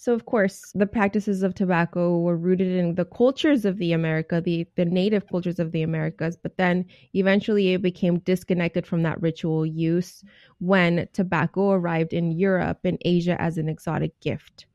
[0.00, 4.40] So of course, the practices of tobacco were rooted in the cultures of the America,
[4.40, 9.20] the the native cultures of the Americas, but then eventually it became disconnected from that
[9.20, 10.22] ritual use
[10.60, 14.66] when tobacco arrived in Europe and Asia as an exotic gift.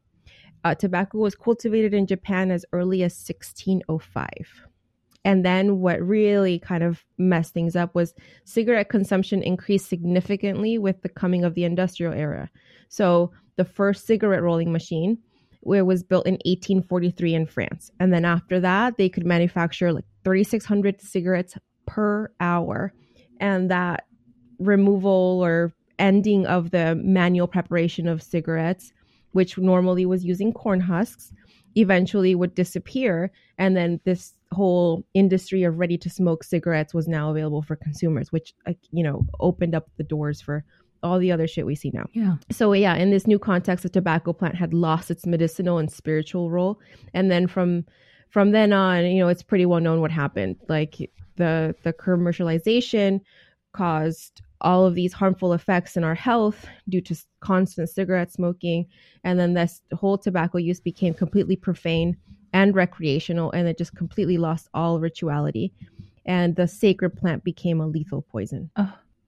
[0.66, 4.68] Uh, tobacco was cultivated in Japan as early as 1605.
[5.24, 11.02] And then what really kind of messed things up was cigarette consumption increased significantly with
[11.02, 12.50] the coming of the industrial era.
[12.93, 15.17] So the first cigarette rolling machine
[15.62, 17.89] where was built in 1843 in France.
[17.99, 21.56] And then after that, they could manufacture like 3,600 cigarettes
[21.88, 22.93] per hour.
[23.39, 24.06] And that
[24.60, 28.93] removal or ending of the manual preparation of cigarettes,
[29.32, 31.34] which normally was using corn husks,
[31.75, 33.32] eventually would disappear.
[33.58, 38.32] And then this whole industry of ready to smoke cigarettes was now available for consumers,
[38.32, 38.53] which,
[38.91, 40.63] you know, opened up the doors for
[41.04, 42.08] all the other shit we see now.
[42.13, 42.36] Yeah.
[42.52, 46.50] So yeah, in this new context, the tobacco plant had lost its medicinal and spiritual
[46.50, 46.80] role,
[47.13, 47.86] and then from
[48.30, 50.56] from then on, you know, it's pretty well known what happened.
[50.68, 53.22] Like the the commercialization
[53.74, 58.88] caused all of these harmful effects in our health due to constant cigarette smoking,
[59.24, 62.18] and then this whole tobacco use became completely profane
[62.54, 65.74] and recreational, and it just completely lost all rituality,
[66.26, 68.70] and the sacred plant became a lethal poison.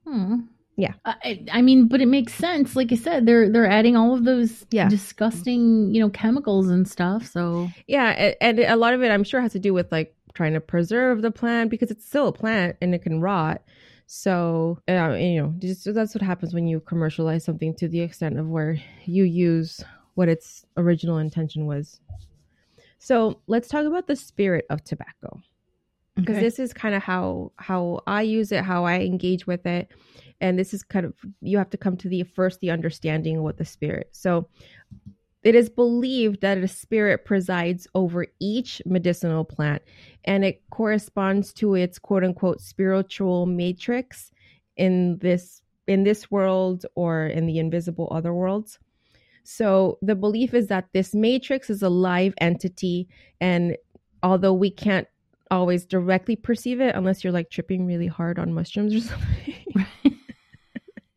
[0.07, 0.41] Hmm.
[0.77, 0.93] Yeah.
[1.05, 2.75] I, I mean, but it makes sense.
[2.75, 4.89] Like I said, they're they're adding all of those Yeah.
[4.89, 7.25] disgusting, you know, chemicals and stuff.
[7.27, 10.13] So Yeah, a- and a lot of it I'm sure has to do with like
[10.33, 13.61] trying to preserve the plant because it's still a plant and it can rot.
[14.07, 18.37] So, uh, you know, just, that's what happens when you commercialize something to the extent
[18.37, 19.81] of where you use
[20.15, 21.99] what its original intention was.
[22.99, 25.41] So, let's talk about the spirit of tobacco
[26.15, 26.45] because okay.
[26.45, 29.91] this is kind of how how I use it, how I engage with it,
[30.39, 33.43] and this is kind of you have to come to the first the understanding of
[33.43, 34.09] what the spirit.
[34.11, 34.47] So
[35.43, 39.83] it is believed that a spirit presides over each medicinal plant,
[40.23, 44.31] and it corresponds to its quote unquote spiritual matrix
[44.77, 48.79] in this in this world or in the invisible other worlds.
[49.43, 53.07] So the belief is that this matrix is a live entity,
[53.39, 53.75] and
[54.23, 55.07] although we can't
[55.55, 59.77] always directly perceive it unless you're like tripping really hard on mushrooms or something.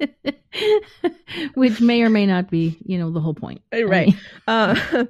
[1.54, 3.62] Which may or may not be, you know, the whole point.
[3.72, 4.08] I right.
[4.08, 5.04] mean, uh,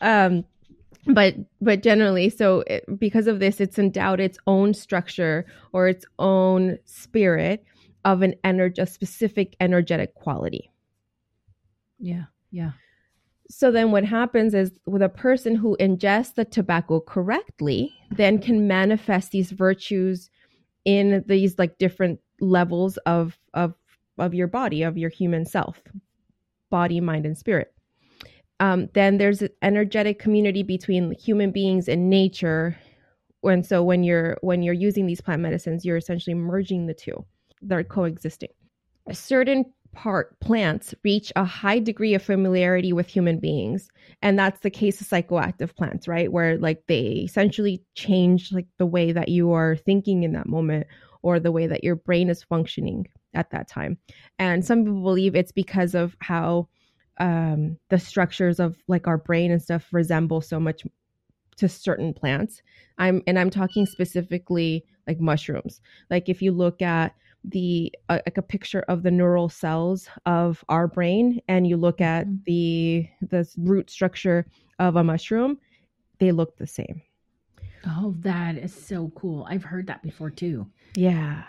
[0.00, 0.44] um,
[1.06, 6.04] but but generally, so it, because of this, it's endowed its own structure or its
[6.18, 7.64] own spirit
[8.04, 10.70] of an energy, a specific energetic quality.
[11.98, 12.24] yeah.
[12.50, 12.70] Yeah.
[13.48, 18.66] So then what happens is with a person who ingests the tobacco correctly, then can
[18.66, 20.30] manifest these virtues
[20.84, 23.74] in these like different levels of of
[24.18, 25.82] of your body, of your human self,
[26.70, 27.74] body, mind, and spirit.
[28.60, 32.78] Um, then there's an energetic community between human beings and nature.
[33.42, 37.24] And so when you're when you're using these plant medicines, you're essentially merging the two.
[37.60, 38.50] They're coexisting.
[39.06, 43.88] A certain part plants reach a high degree of familiarity with human beings.
[44.22, 46.30] And that's the case of psychoactive plants right?
[46.30, 50.86] Where like they essentially change like the way that you are thinking in that moment
[51.22, 53.96] or the way that your brain is functioning at that time.
[54.38, 56.68] And some people believe it's because of how
[57.18, 60.82] um the structures of like our brain and stuff resemble so much
[61.56, 62.60] to certain plants.
[62.98, 65.80] I'm and i'm talking specifically like mushrooms.
[66.10, 70.64] Like if you look at the uh, like a picture of the neural cells of
[70.68, 72.44] our brain and you look at Mhm.
[72.46, 74.46] the the root structure
[74.78, 75.58] of a mushroom
[76.18, 77.02] they look the same
[77.86, 79.46] Oh, that is so cool.
[79.48, 80.66] I've heard that before too.
[80.96, 81.44] yeah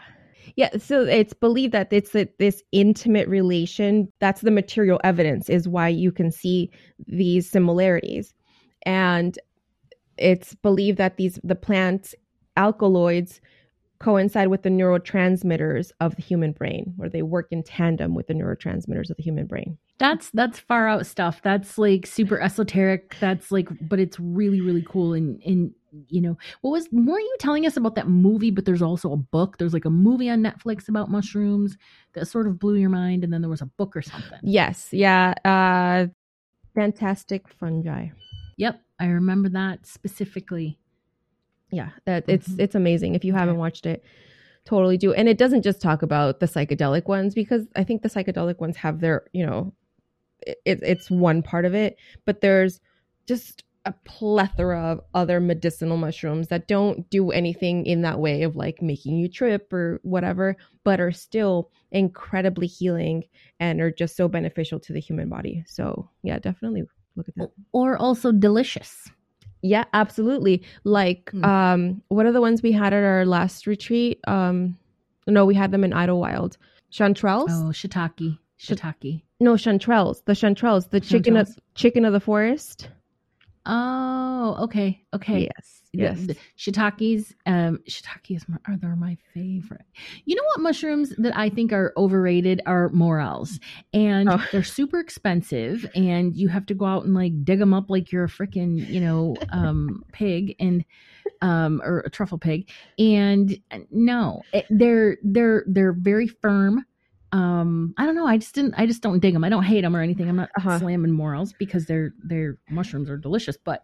[0.55, 5.67] yeah so it's believed that it's that this intimate relation that's the material evidence is
[5.67, 6.69] why you can see
[7.07, 8.33] these similarities
[8.85, 9.39] and
[10.17, 12.13] it's believed that these the plants
[12.57, 13.41] alkaloids
[13.99, 18.33] coincide with the neurotransmitters of the human brain or they work in tandem with the
[18.33, 21.41] neurotransmitters of the human brain That's that's far out stuff.
[21.41, 23.15] That's like super esoteric.
[23.19, 25.73] That's like but it's really really cool and and
[26.09, 29.17] you know, what was weren't you telling us about that movie but there's also a
[29.17, 29.57] book.
[29.57, 31.77] There's like a movie on Netflix about mushrooms
[32.13, 34.39] that sort of blew your mind and then there was a book or something.
[34.43, 36.07] yes yeah uh
[36.75, 38.09] fantastic fungi
[38.57, 40.79] Yep, I remember that specifically.
[41.71, 42.59] Yeah, that it's Mhm.
[42.59, 43.15] it's amazing.
[43.15, 44.03] If you haven't watched it,
[44.65, 45.13] totally do.
[45.13, 48.77] And it doesn't just talk about the psychedelic ones because I think the psychedelic ones
[48.77, 49.73] have their, you know,
[50.45, 52.79] it, it's one part of it, but there's
[53.25, 58.55] just a plethora of other medicinal mushrooms that don't do anything in that way of
[58.55, 63.23] like making you trip or whatever, but are still incredibly healing
[63.59, 65.63] and are just so beneficial to the human body.
[65.67, 66.83] So, yeah, definitely
[67.15, 67.51] look at that.
[67.73, 69.07] Or also delicious.
[69.61, 70.61] Yeah, absolutely.
[70.83, 71.43] Like, Hmm.
[71.45, 74.19] um, what are the ones we had at our last retreat?
[74.27, 74.77] Um,
[75.27, 76.57] no, we had them in Idlewild.
[76.91, 77.49] Chanterelles?
[77.49, 78.37] Oh, shiitake.
[78.59, 79.21] Shiitake.
[79.39, 80.23] No, chanterelles.
[80.25, 82.89] The chanterelles, the chicken of chicken of the forest.
[83.65, 85.01] Oh, okay.
[85.13, 85.49] Okay.
[85.55, 86.19] Yes, yes.
[86.27, 89.85] the shiitakes, um, shiitakes are they're my favorite.
[90.25, 93.59] You know what mushrooms that I think are overrated are morels,
[93.93, 94.43] and Oh.
[94.51, 98.11] they're super expensive, and you have to go out and like dig them up like
[98.11, 100.85] you're a freaking you know um pig and
[101.41, 102.69] um or a truffle pig,
[102.99, 106.85] and uh, no, it- they're they're they're very firm.
[107.31, 108.27] Um, I don't know.
[108.27, 108.75] I just didn't.
[108.77, 109.43] I just don't dig them.
[109.43, 110.29] I don't hate them or anything.
[110.29, 110.79] I'm not Uh-huh.
[110.79, 113.81] slamming morels because they're they're mushrooms are delicious, but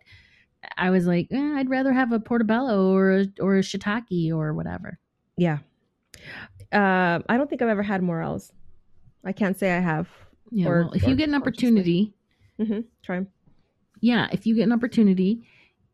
[0.77, 4.53] I was like, eh, I'd rather have a portobello or a, or a shiitake or
[4.53, 4.99] whatever.
[5.37, 5.59] Yeah.
[6.71, 8.51] Um, I don't think I've ever had morels.
[9.23, 10.07] I can't say I have.
[10.51, 10.67] Yeah.
[10.67, 12.13] Or- well, if or you get an opportunity,
[12.59, 12.81] Mm-hmm.
[13.01, 13.25] Try
[14.01, 15.43] yeah, if you get an opportunity,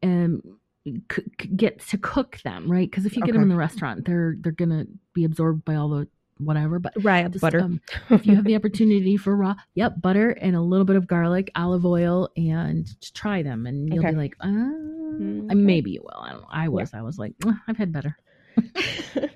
[0.04, 0.42] um,
[0.86, 2.90] c- c- get to cook them, right?
[2.90, 5.90] Because if you get them in the restaurant, they're they're gonna be absorbed by all
[5.90, 6.08] the
[6.40, 6.80] whatever.
[6.80, 7.62] But Right, just, butter.
[7.62, 7.82] um,
[8.12, 11.52] if you have the opportunity for raw, yep, butter and a little bit of garlic,
[11.56, 14.12] olive oil, and just try them, and you'll Okay.
[14.12, 14.72] be like, ah,
[15.20, 15.56] Mm, okay.
[15.56, 16.20] maybe you will.
[16.22, 16.48] I don't know.
[16.52, 16.94] I was.
[16.94, 18.16] I was like, "Ah, I've had better.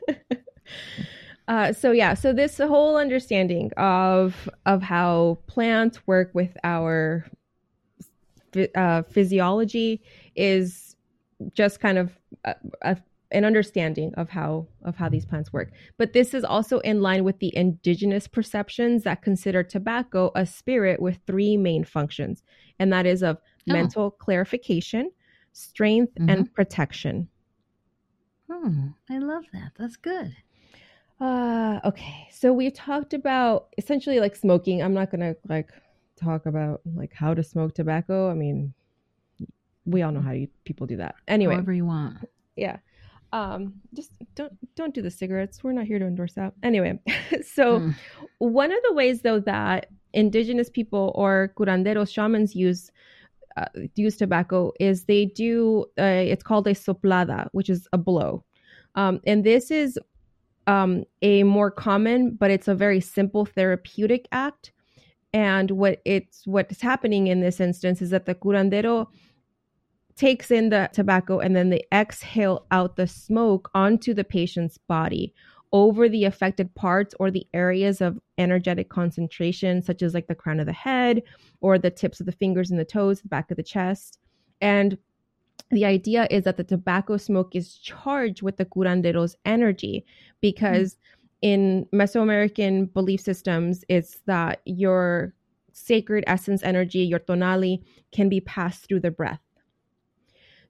[1.47, 7.25] uh, so yeah, so this whole understanding of of how plants work with our
[8.75, 10.01] uh, physiology
[10.35, 10.95] is
[11.53, 12.11] just kind of
[12.45, 12.97] a, a,
[13.31, 15.71] an understanding of how of how these plants work.
[15.97, 21.01] But this is also in line with the indigenous perceptions that consider tobacco a spirit
[21.01, 22.43] with three main functions,
[22.79, 23.37] and that is of
[23.69, 23.73] Oh.
[23.73, 25.11] mental clarification,
[25.53, 27.27] strength, and protection.
[28.49, 29.73] Hmm, I love that.
[29.77, 30.35] That's good.
[31.19, 32.27] Uh, okay.
[32.31, 34.81] So we talked about essentially like smoking.
[34.81, 35.69] I'm not gonna like
[36.19, 38.29] talk about like how to smoke tobacco.
[38.31, 38.73] I mean,
[39.85, 41.15] we all know how you, people do that.
[41.27, 42.17] Anyway, However you want.
[42.55, 42.77] yeah.
[43.33, 45.63] Um, just don't don't do the cigarettes.
[45.63, 46.53] We're not here to endorse that.
[46.63, 46.99] Anyway,
[47.55, 47.95] so Mm.
[48.39, 52.91] one of the ways though that indigenous people or curanderos shamans use
[53.57, 53.65] uh,
[53.95, 58.43] use tobacco is they do uh, it's called a soplada which is a blow
[58.95, 59.97] um, and this is
[60.67, 64.71] um, a more common but it's a very simple therapeutic act
[65.33, 69.07] and what it's what's happening in this instance is that the curandero
[70.15, 75.33] takes in the tobacco and then they exhale out the smoke onto the patient's body
[75.73, 80.59] over the affected parts or the areas of energetic concentration, such as like the crown
[80.59, 81.23] of the head
[81.61, 84.19] or the tips of the fingers and the toes, the back of the chest.
[84.59, 84.97] And
[85.69, 90.05] the idea is that the tobacco smoke is charged with the curandero's energy
[90.41, 91.47] because hmm.
[91.47, 95.33] in Mesoamerican belief systems, it's that your
[95.71, 97.81] sacred essence energy, your tonali,
[98.11, 99.39] can be passed through the breath.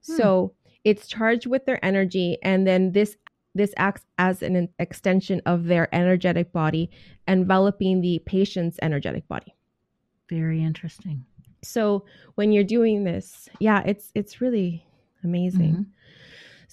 [0.06, 0.16] Hmm.
[0.16, 3.16] So it's charged with their energy, and then this
[3.54, 6.90] this acts as an extension of their energetic body,
[7.28, 9.54] enveloping the patient's energetic body.
[10.30, 11.26] Very interesting.
[11.62, 12.04] So
[12.36, 14.84] when you're doing this, yeah, it's it's really
[15.22, 15.74] amazing.
[15.74, 15.86] Mhm.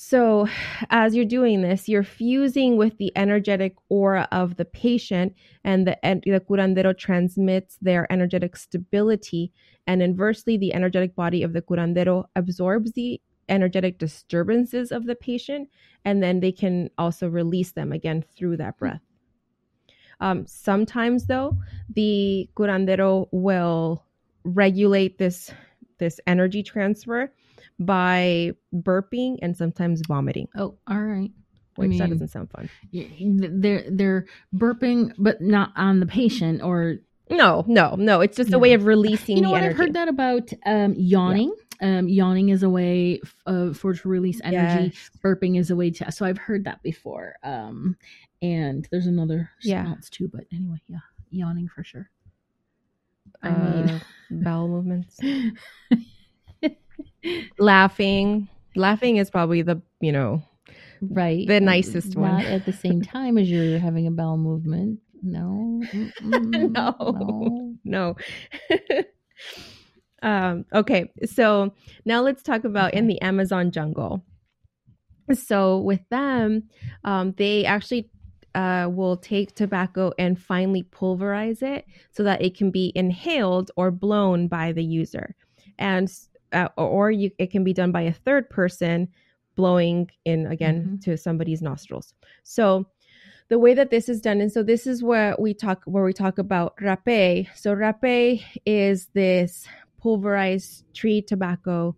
[0.02, 0.48] So,
[0.92, 5.36] as you're doing this, you're fusing with the energetic aura of the patient,
[5.66, 9.52] and the, and the curandero transmits their energetic stability.
[9.88, 13.20] And inversely, the energetic body of the curandero absorbs the
[13.50, 15.68] energetic disturbances of the patient,
[16.06, 19.02] and then they can also release them again through that breath.
[20.22, 21.58] Um, sometimes, though,
[21.94, 24.06] the curandero will
[24.46, 25.52] regulate this
[25.98, 27.34] this energy transfer
[27.80, 30.48] by burping and sometimes vomiting.
[30.56, 31.32] Oh, all right.
[31.78, 32.70] I Which that doesn't sound fun.
[32.92, 36.62] They're they're burping, but not on the patient.
[36.62, 36.98] Or
[37.30, 38.20] No, no, no.
[38.22, 39.62] It's just a way of releasing you know the what?
[39.64, 39.74] energy.
[39.74, 41.54] I've heard that about um, yawning.
[41.82, 44.92] Um, yawning is a way f- uh, for to release energy.
[44.94, 45.10] Yes.
[45.24, 46.12] Burping is a way to.
[46.12, 47.36] So I've heard that before.
[47.44, 47.96] Um,
[48.42, 49.88] and there's another Yeah.
[49.88, 50.28] else too.
[50.28, 50.98] But anyway, yeah,
[51.30, 52.10] yawning for sure.
[53.42, 54.00] I Uh,
[54.30, 55.18] bowel movements.
[57.60, 58.48] Laughing.
[58.76, 60.44] Laughing is probably the, you know,
[61.02, 62.46] right the nicest one.
[62.46, 67.76] at the same time as you're having a bowel movement no Mm-mm, No.
[67.84, 68.16] no.
[70.22, 71.74] um, okay, so
[72.06, 74.24] now let's talk about in the Amazon jungle.
[75.34, 76.64] So with them,
[77.04, 78.10] um, they actually
[78.56, 83.92] uh, will take tobacco and finely pulverize it so that it can be inhaled or
[83.92, 85.36] blown by the user,
[85.78, 86.12] and
[86.54, 89.08] uh, or you, it can be done by a third person
[89.56, 90.96] blowing in again mm-hmm.
[90.98, 92.14] to somebody's nostrils.
[92.44, 92.86] So
[93.50, 96.14] the way that this is done, and so this is where we talk where we
[96.14, 97.48] talk about rapé.
[97.56, 99.68] So rapé is this
[100.00, 101.96] pulverized tree tobacco,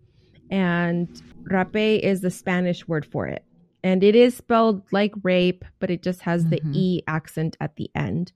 [0.49, 1.07] and
[1.43, 3.43] rapé is the Spanish word for it.
[3.83, 6.71] And it is spelled like rape, but it just has mm-hmm.
[6.71, 8.31] the E accent at the end.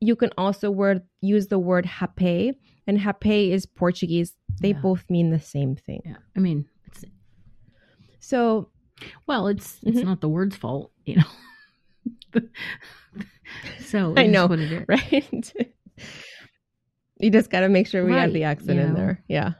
[0.00, 4.34] You can also word use the word hape, and hape is Portuguese.
[4.60, 4.80] They yeah.
[4.80, 6.02] both mean the same thing.
[6.04, 6.16] Yeah.
[6.36, 7.04] I mean, it's
[8.18, 8.68] so
[9.26, 10.08] well, it's it's mm-hmm.
[10.08, 12.40] not the word's fault, you know.
[13.80, 14.46] so I know,
[14.88, 15.52] right?
[17.18, 18.94] you just got to make sure we right, have the accent in know.
[18.94, 19.24] there.
[19.28, 19.52] Yeah.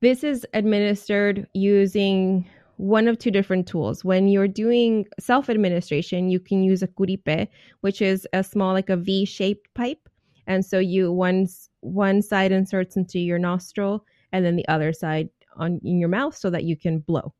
[0.00, 4.04] This is administered using one of two different tools.
[4.04, 7.48] When you're doing self administration, you can use a kuripe,
[7.82, 10.08] which is a small, like a V shaped pipe.
[10.46, 11.46] And so you one
[11.80, 16.36] one side inserts into your nostril, and then the other side on in your mouth,
[16.36, 17.34] so that you can blow.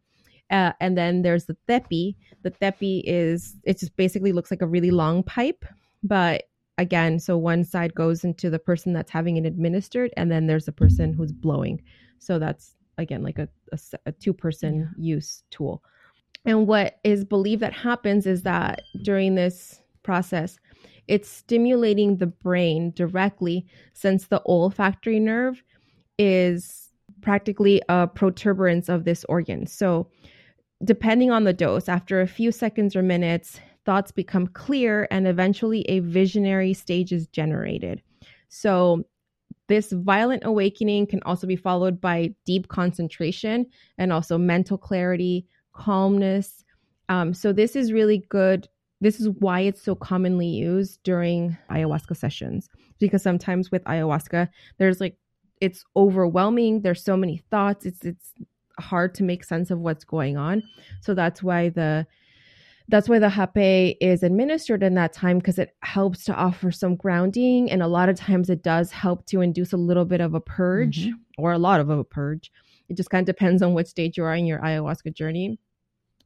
[0.50, 2.16] Uh, and then there's the tepi.
[2.42, 5.64] The tepi is it just basically looks like a really long pipe,
[6.02, 6.44] but
[6.78, 10.66] again, so one side goes into the person that's having it administered, and then there's
[10.66, 11.82] a person who's blowing.
[12.18, 15.14] So that's again like a, a, a two person yeah.
[15.14, 15.82] use tool.
[16.46, 20.58] And what is believed that happens is that during this process,
[21.06, 25.62] it's stimulating the brain directly since the olfactory nerve
[26.20, 26.90] is
[27.22, 29.66] practically a protuberance of this organ.
[29.66, 30.06] So
[30.84, 35.82] depending on the dose, after a few seconds or minutes, thoughts become clear and eventually
[35.82, 38.02] a visionary stage is generated.
[38.48, 39.04] So,
[39.68, 43.66] this violent awakening can also be followed by deep concentration
[43.98, 46.64] and also mental clarity, calmness.
[47.08, 48.68] Um, so, this is really good.
[49.00, 52.68] This is why it's so commonly used during ayahuasca sessions
[52.98, 54.48] because sometimes with ayahuasca,
[54.78, 55.16] there's like
[55.60, 56.82] it's overwhelming.
[56.82, 57.86] There's so many thoughts.
[57.86, 58.32] It's it's
[58.78, 60.62] hard to make sense of what's going on.
[61.02, 62.06] So that's why the
[62.90, 66.96] that's why the rapé is administered in that time because it helps to offer some
[66.96, 70.34] grounding and a lot of times it does help to induce a little bit of
[70.34, 71.14] a purge mm-hmm.
[71.38, 72.50] or a lot of a purge
[72.88, 75.56] it just kind of depends on what stage you are in your ayahuasca journey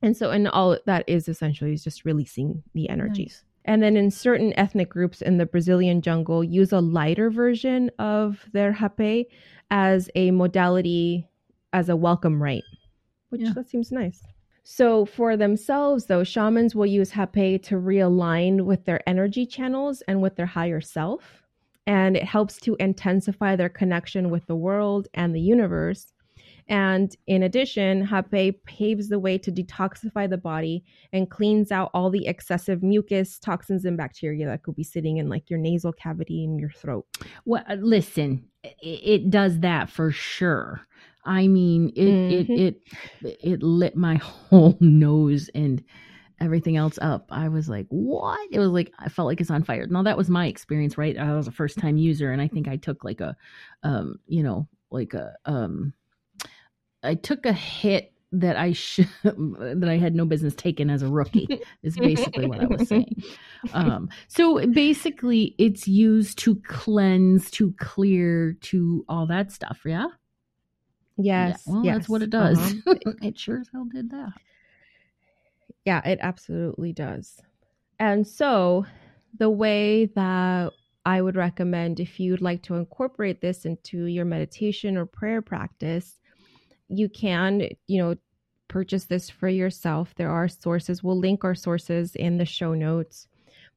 [0.01, 3.54] and so and all that is essentially is just releasing the energies nice.
[3.65, 8.45] And then in certain ethnic groups in the brazilian jungle use a lighter version of
[8.53, 9.27] their rapé
[9.71, 11.27] as a modality
[11.75, 12.63] as a welcome rite,
[13.31, 13.53] which yeah.
[13.53, 14.23] that seems nice.
[14.63, 20.23] So for themselves, though, shamans will use rapé to realign with their energy channels and
[20.23, 21.43] with their higher self.
[21.87, 26.14] And it helps to intensify their connection with the world and the universe.
[26.69, 32.11] And in addition, Hape paves the way to detoxify the body and cleans out all
[32.11, 36.45] the excessive mucus, toxins, and bacteria that could be sitting in like your nasal cavity
[36.45, 37.07] and your throat.
[37.45, 38.49] Well, uh, listen,
[38.81, 40.81] it does that for sure.
[41.27, 42.53] I mean, it mm-hmm.
[42.53, 42.81] it
[43.23, 45.83] it it lit my whole nose and
[46.41, 47.27] everything else up.
[47.31, 49.87] I was like, "What?" It was like I felt like it's on fire.
[49.87, 51.17] Now that was my experience, right?
[51.17, 53.37] I was a first time user, and I think I took like a,
[53.83, 55.93] um, you know, like a um,
[57.05, 61.09] I took a hit that I should that I had no business taking as a
[61.09, 63.23] rookie is basically what I was saying.
[63.73, 69.81] Um, so basically, it's used to cleanse, to clear, to all that stuff.
[69.85, 70.09] Yeah.
[71.17, 71.63] Yes.
[71.67, 71.95] Yeah, well, yes.
[71.95, 72.59] that's what it does.
[72.59, 72.95] Uh-huh.
[73.23, 74.33] it sure as hell did that.
[75.85, 77.41] Yeah, it absolutely does.
[78.01, 78.87] And so,
[79.39, 80.73] the way that
[81.05, 86.19] I would recommend if you'd like to incorporate this into your meditation or prayer practice,
[86.99, 88.17] you can, you know,
[88.69, 90.15] purchase this for yourself.
[90.17, 91.03] There are sources.
[91.03, 93.29] We'll link our sources in the show notes.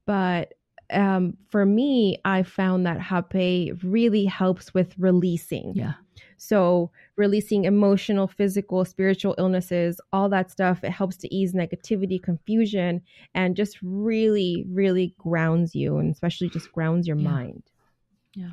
[0.06, 0.54] But
[0.90, 5.74] um, for me, I found that Hape really helps with releasing.
[5.74, 5.94] Yeah.
[6.36, 13.02] So, releasing emotional, physical, spiritual illnesses, all that stuff, it helps to ease negativity, confusion,
[13.34, 17.28] and just really, really grounds you and especially just grounds your yeah.
[17.28, 17.62] mind.
[18.34, 18.52] Yeah.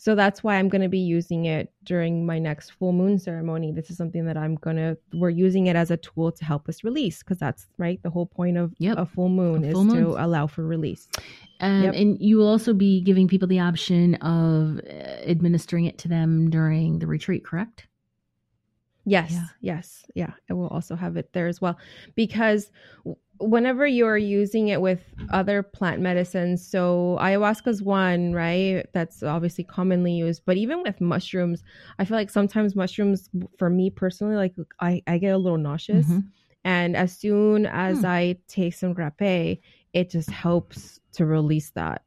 [0.00, 3.70] So that's why I'm going to be using it during my next full moon ceremony.
[3.70, 6.70] This is something that I'm going to, we're using it as a tool to help
[6.70, 8.02] us release because that's right.
[8.02, 8.96] The whole point of yep.
[8.96, 10.04] a full moon a full is moon.
[10.04, 11.06] to allow for release.
[11.60, 11.94] Um, yep.
[11.94, 14.92] And you will also be giving people the option of uh,
[15.28, 17.86] administering it to them during the retreat, correct?
[19.04, 19.44] Yes, yeah.
[19.60, 20.32] yes, yeah.
[20.48, 21.76] I will also have it there as well
[22.14, 22.70] because
[23.40, 28.86] whenever you're using it with other plant medicines, so ayahuasca is one, right?
[28.92, 31.62] That's obviously commonly used, but even with mushrooms,
[31.98, 33.28] I feel like sometimes mushrooms,
[33.58, 36.06] for me personally, like I, I get a little nauseous.
[36.06, 36.20] Mm-hmm.
[36.64, 38.06] And as soon as Hmm.
[38.06, 39.62] I take some grape,
[39.92, 42.02] it just helps to release that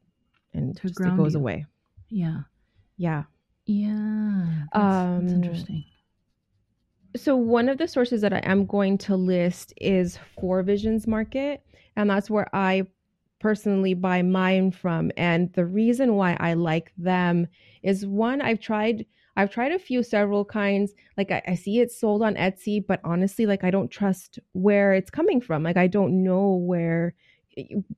[0.52, 1.40] and just it goes you.
[1.40, 1.66] away.
[2.08, 2.42] Yeah.
[2.96, 3.24] Yeah.
[3.66, 4.46] Yeah.
[4.46, 5.84] That's, that's Um, interesting.
[7.16, 11.64] So one of the sources that I am going to list is Four Visions Market,
[11.94, 12.86] and that's where I
[13.38, 15.12] personally buy mine from.
[15.16, 17.46] And the reason why I like them
[17.82, 19.06] is one, I've tried
[19.36, 20.94] I've tried a few several kinds.
[21.16, 24.92] Like I, I see it sold on Etsy, but honestly, like I don't trust where
[24.94, 25.62] it's coming from.
[25.62, 27.14] Like I don't know where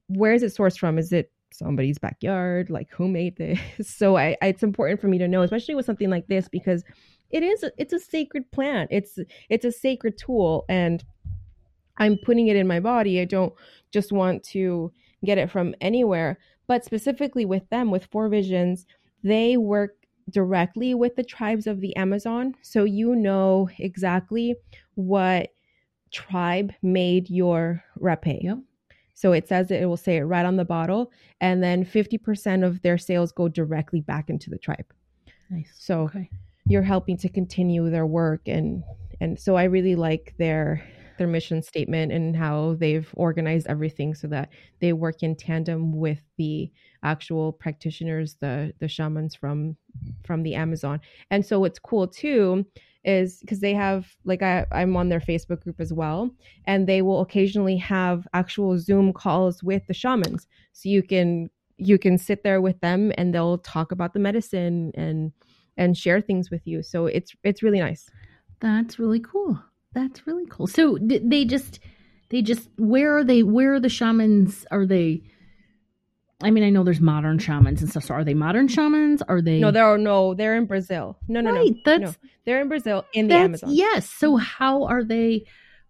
[0.09, 0.99] where is it sourced from?
[0.99, 2.69] Is it somebody's backyard?
[2.69, 3.59] Like who made this?
[3.83, 6.85] So I, I it's important for me to know, especially with something like this, because
[7.31, 8.89] it is a- it's a sacred plant.
[8.93, 9.19] It's
[9.49, 11.05] it's a sacred tool, and
[11.99, 13.21] I'm putting it in my body.
[13.21, 13.53] I don't
[13.91, 14.93] just want to
[15.25, 16.39] get it from anywhere.
[16.67, 18.87] But specifically with them, with Four Visions,
[19.23, 19.97] they work
[20.31, 22.55] directly with the tribes of the Amazon.
[22.63, 24.57] So you know exactly
[24.95, 25.51] what
[26.11, 28.43] tribe made your rapé.
[28.43, 28.59] Yep.
[29.15, 31.13] So it says it, it will say it right on the bottle.
[31.41, 34.93] And then 50% of their sales go directly back into the tribe.
[35.49, 35.73] Nice.
[35.79, 36.29] So okay.
[36.69, 38.83] You're helping to continue their work and
[39.21, 40.83] and so I really like their
[41.19, 44.51] their mission statement and how they've organized everything so that
[44.81, 46.71] they work in tandem with the
[47.03, 49.77] actual practitioners the the shamans from
[50.25, 51.01] from the Amazon.
[51.31, 52.67] And so what's cool too
[53.05, 56.31] is because they have like I, I'm on their Facebook group as well,
[56.67, 60.47] and they will occasionally have actual Zoom calls with the shamans.
[60.73, 61.49] So you can
[61.79, 65.33] you can sit there with them and they'll talk about the medicine and
[65.77, 66.83] and share things with you.
[66.83, 68.11] So it's it's really nice.
[68.61, 69.61] That's really cool.
[69.93, 70.67] That's really cool.
[70.67, 71.81] So they just
[72.31, 75.23] they just where are they where are the shamans are they
[76.43, 78.05] I mean I know there's modern shamans and stuff.
[78.05, 79.23] So are they modern shamans?
[79.23, 80.35] Are they No, there are no.
[80.35, 81.19] They're in Brazil.
[81.29, 81.81] No, no, right, no.
[81.85, 82.29] that's no.
[82.45, 83.71] They're in Brazil in the Amazon.
[83.73, 84.09] yes.
[84.09, 85.47] So how are they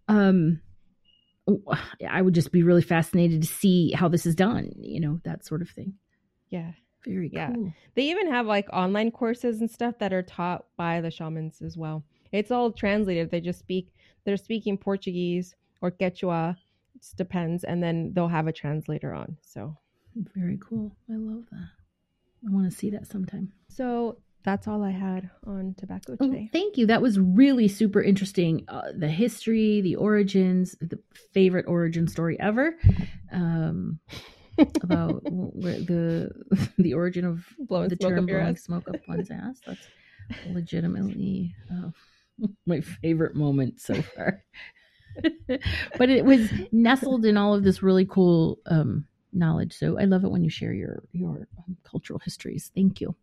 [0.09, 0.61] um
[2.09, 5.45] I would just be really fascinated to see how this is done, you know, that
[5.45, 5.95] sort of thing.
[6.49, 6.72] Yeah.
[7.07, 7.53] Very Yeah.
[7.53, 7.73] cool.
[7.95, 11.77] They even have like online courses and stuff that are taught by the shamans as
[11.77, 12.05] well.
[12.33, 13.31] It's all translated.
[13.31, 13.93] They just speak.
[14.25, 16.57] They're speaking Portuguese or Quechua.
[16.97, 19.37] It depends, and then they'll have a translator on.
[19.43, 19.77] So,
[20.35, 20.97] Very cool.
[21.11, 21.69] I love that.
[22.47, 23.53] I want to see that sometime.
[23.69, 26.49] so that's all I had on tobacco Oh, today.
[26.53, 26.87] thank you.
[26.87, 28.65] That was really super interesting.
[28.69, 31.01] Uh, the history, the origins, the
[31.33, 32.79] favorite origin story ever.
[33.33, 33.99] Um,
[34.83, 36.31] about the
[36.79, 38.63] the origin of Blowing the term blowing ass.
[38.63, 39.61] smoke up one's ass.
[39.67, 39.87] That's
[40.51, 41.91] legitimately uh,
[42.67, 44.45] my favorite moment so far.
[45.99, 49.73] but it was nestled in all of this really cool um, knowledge.
[49.73, 52.71] So I love it when you share your your um, cultural histories.
[52.75, 53.15] Thank you.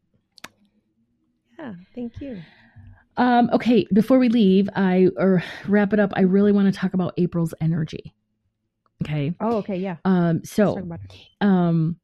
[1.59, 2.41] Yeah, thank you.
[3.15, 6.11] Um, okay, before we leave, I or wrap it up.
[6.15, 8.15] I really want to talk about April's energy.
[9.03, 9.33] Okay.
[9.39, 9.97] Oh, okay, yeah.
[10.05, 11.11] Um, so talk about it.
[11.41, 11.97] um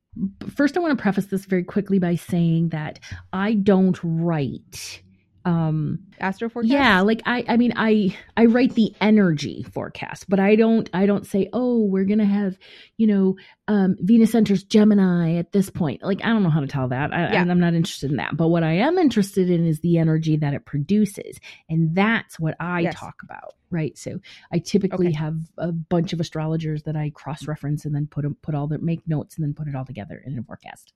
[0.55, 2.99] first i want to preface this very quickly by saying that
[3.31, 5.01] i don't write
[5.45, 6.71] um Astro forecast.
[6.73, 11.05] yeah like i i mean i i write the energy forecast but i don't i
[11.05, 12.57] don't say oh we're gonna have
[12.97, 13.35] you know
[13.69, 17.13] um venus enters gemini at this point like i don't know how to tell that
[17.13, 17.41] I, Yeah.
[17.41, 20.35] and i'm not interested in that but what i am interested in is the energy
[20.35, 22.95] that it produces and that's what i Yes.
[22.95, 24.19] talk about right so
[24.51, 25.15] i typically Okay.
[25.15, 28.77] have a bunch of astrologers that i cross reference and then put put all the
[28.79, 30.91] make notes and then put it all together in a forecast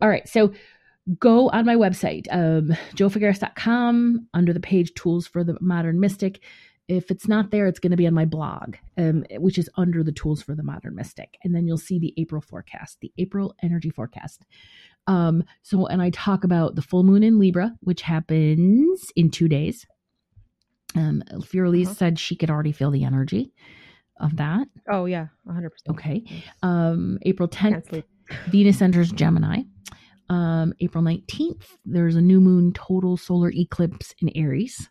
[0.00, 0.52] all right so
[1.18, 6.40] go on my website, um, jofigueras.com, under the page Tools for the Modern Mystic.
[6.88, 10.02] If it's not there, it's going to be on my blog, um, which is under
[10.02, 11.38] the Tools for the Modern Mystic.
[11.42, 14.44] And then you'll see the April forecast, the April energy forecast.
[15.06, 19.48] Um, so, and I talk about the full moon in Libra, which happens in two
[19.48, 19.86] days.
[20.94, 21.94] Um, Fioraliz Uh-huh.
[21.94, 23.52] said she could already feel the energy
[24.20, 24.68] of that.
[24.88, 25.68] Oh, yeah, 100%.
[25.90, 26.24] Okay.
[26.62, 28.02] Um, April 10th,
[28.48, 29.62] Venus enters Gemini.
[30.32, 34.88] Um, April 19th, there's a new moon total solar eclipse in Aries.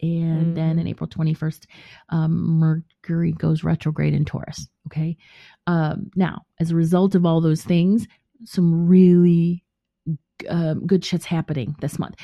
[0.00, 0.80] And then Mhm.
[0.80, 1.66] in April 21st,
[2.08, 4.68] um, Mercury goes retrograde in Taurus.
[4.86, 5.16] Okay.
[5.66, 8.06] Um, now, as a result of all those things,
[8.44, 9.63] some really
[10.48, 12.16] um, good shit's happening this month.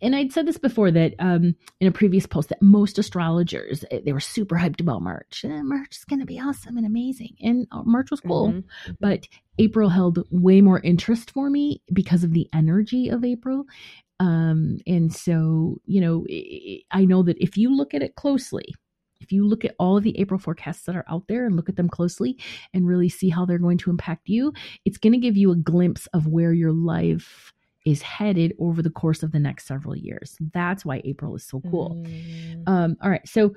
[0.00, 4.00] And I'd said this before that um, in a previous post that most astrologers eh,
[4.04, 5.44] they were super hyped about March.
[5.44, 8.64] Eh, March is going to be awesome and amazing, and uh, March was cool Mhm.
[9.00, 9.26] but
[9.58, 13.64] April held way more interest for me because of the energy of April.
[14.20, 16.24] Um, and so, you know,
[16.90, 18.74] I know that if you look at it closely,
[19.24, 21.68] if you look at all of the April forecasts that are out there and look
[21.68, 22.38] at them closely
[22.72, 24.52] and really see how they're going to impact you,
[24.84, 27.52] it's going to give you a glimpse of where your life
[27.86, 30.36] is headed over the course of the next several years.
[30.52, 32.02] That's why April is so cool.
[32.06, 32.62] Mm.
[32.66, 33.26] Um, all right.
[33.26, 33.54] So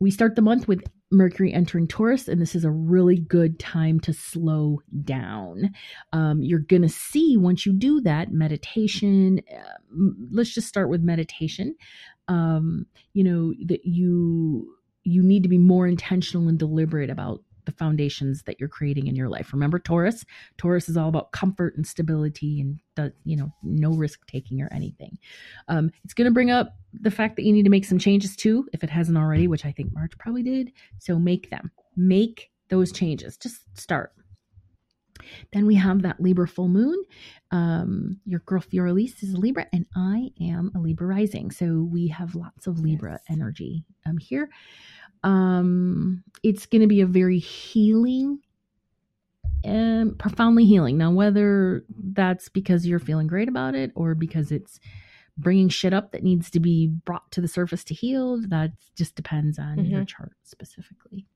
[0.00, 4.00] we start the month with Mercury entering Taurus, and this is a really good time
[4.00, 5.72] to slow down.
[6.12, 9.40] Um, you're going to see once you do that meditation.
[9.50, 9.96] Uh,
[10.32, 11.76] let's just start with meditation.
[12.26, 14.74] Um, you know that you
[15.04, 19.16] you need to be more intentional and deliberate about the foundations that you're creating in
[19.16, 19.52] your life.
[19.52, 20.24] Remember Taurus?
[20.58, 24.68] Taurus is all about comfort and stability and the, you know, no risk taking or
[24.72, 25.18] anything.
[25.68, 28.36] Um, it's going to bring up the fact that you need to make some changes
[28.36, 30.72] too, if it hasn't already, which I think March probably did.
[30.98, 31.70] So make them.
[31.96, 33.36] Make those changes.
[33.36, 34.12] Just start.
[35.52, 37.02] Then we have that Libra full moon.
[37.50, 41.50] Um, your girl Fioraliz is a Libra, and I am a Libra rising.
[41.50, 43.22] So we have lots of Libra yes.
[43.28, 44.50] energy um, here.
[45.22, 48.40] Um, it's going to be a very healing
[49.64, 50.98] and profoundly healing.
[50.98, 54.78] Now, whether that's because you're feeling great about it or because it's
[55.36, 59.16] bringing shit up that needs to be brought to the surface to heal, that just
[59.16, 59.90] depends on mm-hmm.
[59.90, 61.26] your chart specifically.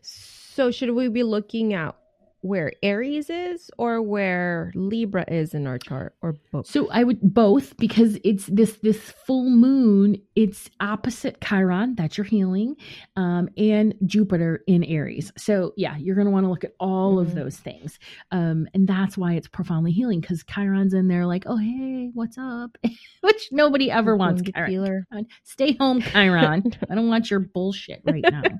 [0.00, 1.94] So, should we be looking at
[2.40, 6.66] where Aries is or where Libra is in our chart or both?
[6.66, 12.24] So I would both because it's this this full moon, it's opposite Chiron, that's your
[12.24, 12.76] healing,
[13.16, 15.32] um, and Jupiter in Aries.
[15.36, 17.28] So yeah, you're gonna want to look at all mm-hmm.
[17.28, 17.98] of those things.
[18.30, 22.38] Um, and that's why it's profoundly healing because Chiron's in there like, oh hey, what's
[22.38, 22.76] up?
[23.20, 24.42] Which nobody ever wants.
[24.42, 25.26] Chiron.
[25.44, 26.62] Stay home, Chiron.
[26.90, 28.42] I don't want your bullshit right now.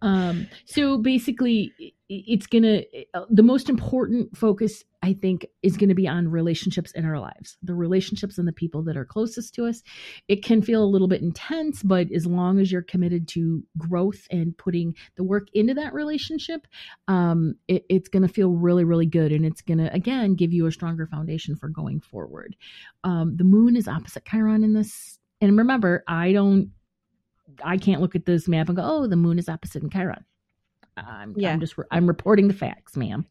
[0.00, 1.72] Um, so basically,
[2.08, 2.82] it's gonna
[3.14, 7.20] uh, the most important focus I think is going to be on relationships in our
[7.20, 9.82] lives, the relationships and the people that are closest to us.
[10.26, 14.26] It can feel a little bit intense, but as long as you're committed to growth
[14.30, 16.66] and putting the work into that relationship,
[17.06, 20.52] um, it, it's going to feel really, really good, and it's going to again give
[20.52, 22.56] you a stronger foundation for going forward.
[23.04, 26.72] Um, the moon is opposite Chiron in this, and remember, I don't
[27.64, 30.24] I can't look at this map and go, oh, the moon is opposite in Chiron.
[31.06, 31.52] I'm, yeah.
[31.52, 33.26] I'm just I'm reporting the facts, ma'am.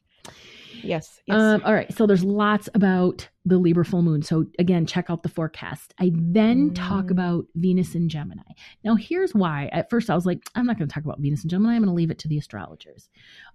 [0.84, 1.22] Yes.
[1.26, 1.38] yes.
[1.38, 1.92] Um, all right.
[1.94, 4.22] So there's lots about the Libra full moon.
[4.22, 5.94] So again, check out the forecast.
[6.00, 6.76] I then mm.
[6.76, 8.44] talk about Venus and Gemini.
[8.84, 9.70] Now, here's why.
[9.72, 11.74] At first, I was like, I'm not going to talk about Venus and Gemini.
[11.74, 13.10] I'm going to leave it to the astrologers.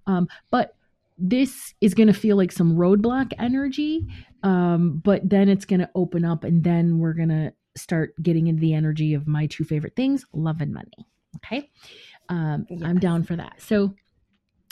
[0.06, 0.74] Um, but
[1.18, 4.06] this is going to feel like some roadblock energy.
[4.42, 8.48] Um, but then it's going to open up, and then we're going to start getting
[8.48, 11.06] into the energy of my two favorite things love and money.
[11.36, 11.70] Okay.
[12.32, 12.82] Um, yes.
[12.82, 13.60] I'm down for that.
[13.60, 13.94] So,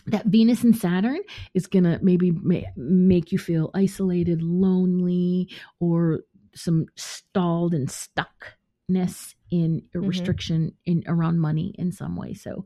[0.07, 1.21] that Venus and Saturn
[1.53, 6.21] is going to maybe ma- make you feel isolated, lonely, or
[6.55, 10.09] some stalled and stuckness in a mm-hmm.
[10.09, 12.33] restriction in around money in some way.
[12.33, 12.65] So,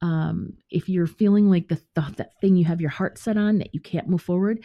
[0.00, 3.58] um, if you're feeling like the thought that thing you have your heart set on
[3.58, 4.64] that you can't move forward,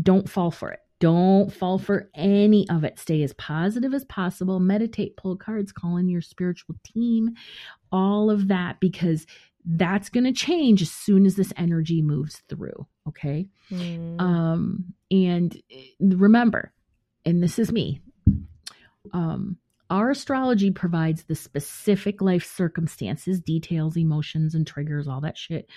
[0.00, 0.80] don't fall for it.
[1.02, 2.96] Don't fall for any of it.
[2.96, 4.60] Stay as positive as possible.
[4.60, 7.30] Meditate, pull cards, call in your spiritual team,
[7.90, 9.26] all of that, because
[9.64, 12.86] that's going to change as soon as this energy moves through.
[13.08, 13.48] Okay.
[13.68, 14.20] Mm.
[14.20, 16.72] Um, and eh, remember,
[17.24, 18.00] and this is me,
[19.12, 19.56] um,
[19.90, 25.68] our astrology provides the specific life circumstances, details, emotions, and triggers, all that shit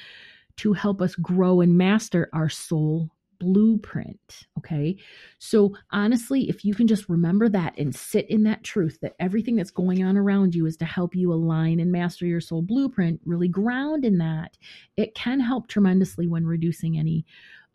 [0.57, 3.09] to help us grow and master our soul
[3.39, 4.45] blueprint.
[4.57, 4.97] Okay.
[5.39, 9.55] So, honestly, if you can just remember that and sit in that truth that everything
[9.55, 13.21] that's going on around you is to help you align and master your soul blueprint,
[13.25, 14.57] really ground in that,
[14.97, 17.25] it can help tremendously when reducing any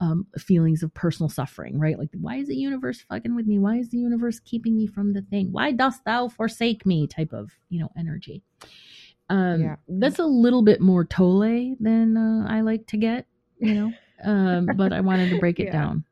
[0.01, 1.99] um, feelings of personal suffering, right?
[1.99, 3.59] Like, why is the universe fucking with me?
[3.59, 5.53] Why is the universe keeping me from the thing?
[5.53, 7.07] Why dost thou forsake me?
[7.07, 8.43] Type of, you know, energy.
[9.29, 9.77] Um, yeah.
[9.89, 13.27] That's a little bit more Tole than uh, I like to get,
[13.59, 13.93] you know
[14.25, 15.73] um, but I wanted to break it yeah.
[15.73, 16.05] down.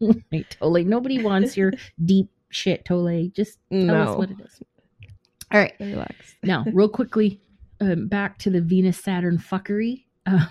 [0.32, 0.84] right, Tole.
[0.84, 1.72] Nobody wants your
[2.04, 3.28] deep shit, Tole.
[3.34, 4.02] Just tell no.
[4.02, 4.60] us what it is.
[5.52, 5.74] All right.
[5.80, 6.36] Relax.
[6.42, 7.40] now, real quickly,
[7.80, 10.04] um, back to the Venus Saturn fuckery.
[10.26, 10.46] Uh,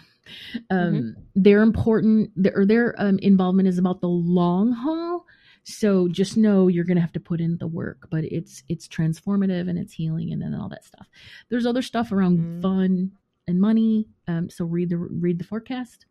[0.69, 1.21] um, mm-hmm.
[1.35, 5.25] Their important, their, their um, involvement is about the long haul.
[5.63, 8.87] So just know you're going to have to put in the work, but it's it's
[8.87, 11.07] transformative and it's healing and then all that stuff.
[11.49, 12.61] There's other stuff around mm.
[12.61, 13.11] fun
[13.47, 14.07] and money.
[14.27, 16.07] Um, so read the read the forecast.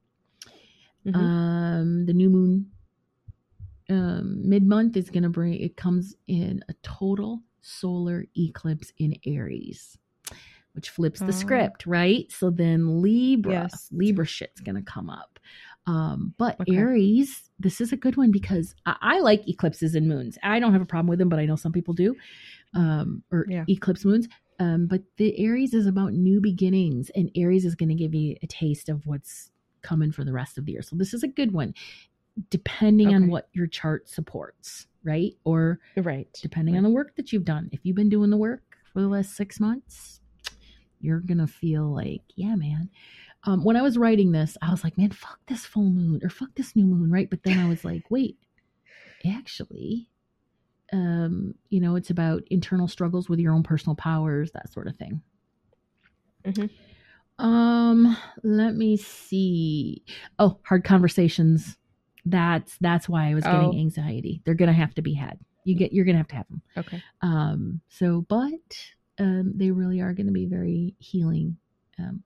[1.09, 1.20] Mm-hmm.
[1.20, 2.70] Um, the new moon
[3.90, 9.16] um, mid month is going to bring it comes in a total solar eclipse in
[9.26, 9.96] Aries,
[10.72, 11.30] which flips the oh.
[11.30, 12.30] script, right?
[12.30, 13.88] So then Libra, yes.
[13.90, 15.38] Libra shit's going to come up.
[15.86, 16.76] Um, but okay.
[16.76, 20.36] Aries, this is a good one because I, I, like eclipses and moons.
[20.42, 22.14] I don't have a problem with them, but I know some people do,
[22.74, 23.64] um, or yeah.
[23.68, 24.28] eclipse moons.
[24.61, 28.36] Um, but the Aries is about new beginnings, and Aries is going to give you
[28.42, 29.50] a taste of what's
[29.89, 30.82] coming for the rest of the year.
[30.82, 31.74] So this is a good one,
[32.51, 33.16] depending okay.
[33.16, 35.32] on what your chart supports, right?
[35.45, 36.78] Or right, depending right.
[36.78, 37.70] on the work that you've done.
[37.72, 38.62] If you've been doing the work
[38.93, 40.20] for the last six months,
[41.01, 42.91] you're gonna feel like, yeah, man.
[43.45, 46.28] Um, when I was writing this, I was like, man, fuck this full moon or
[46.28, 47.30] fuck this new moon, right?
[47.30, 48.36] But then I was like, wait,
[49.24, 50.09] actually,
[50.93, 54.97] um, you know, it's about internal struggles with your own personal powers, that sort of
[54.97, 55.22] thing.
[56.45, 56.66] Mm-hmm.
[57.39, 60.03] Um, let me see.
[60.39, 61.76] Oh, hard conversations.
[62.24, 63.78] That's that's why I was getting Oh.
[63.78, 64.43] anxiety.
[64.45, 65.39] They're gonna have to be had.
[65.64, 66.62] You get you're gonna have to have them.
[66.76, 67.03] Okay.
[67.22, 68.78] Um, so, but
[69.18, 71.57] um, they really are to be very healing.
[71.99, 72.22] Um,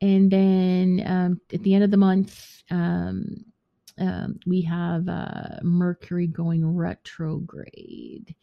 [0.00, 3.44] and then um, at the end of the month, um,
[3.98, 8.34] um, we have uh, Mercury going retrograde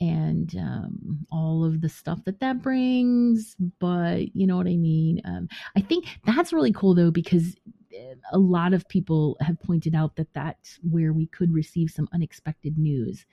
[0.00, 3.56] and um, all of the stuff that that brings.
[3.78, 5.20] But you know what I mean?
[5.24, 7.56] Um, I think that's really cool though, because
[7.94, 12.08] uh, a lot of people have pointed out that that's where we could receive some
[12.12, 13.26] unexpected news.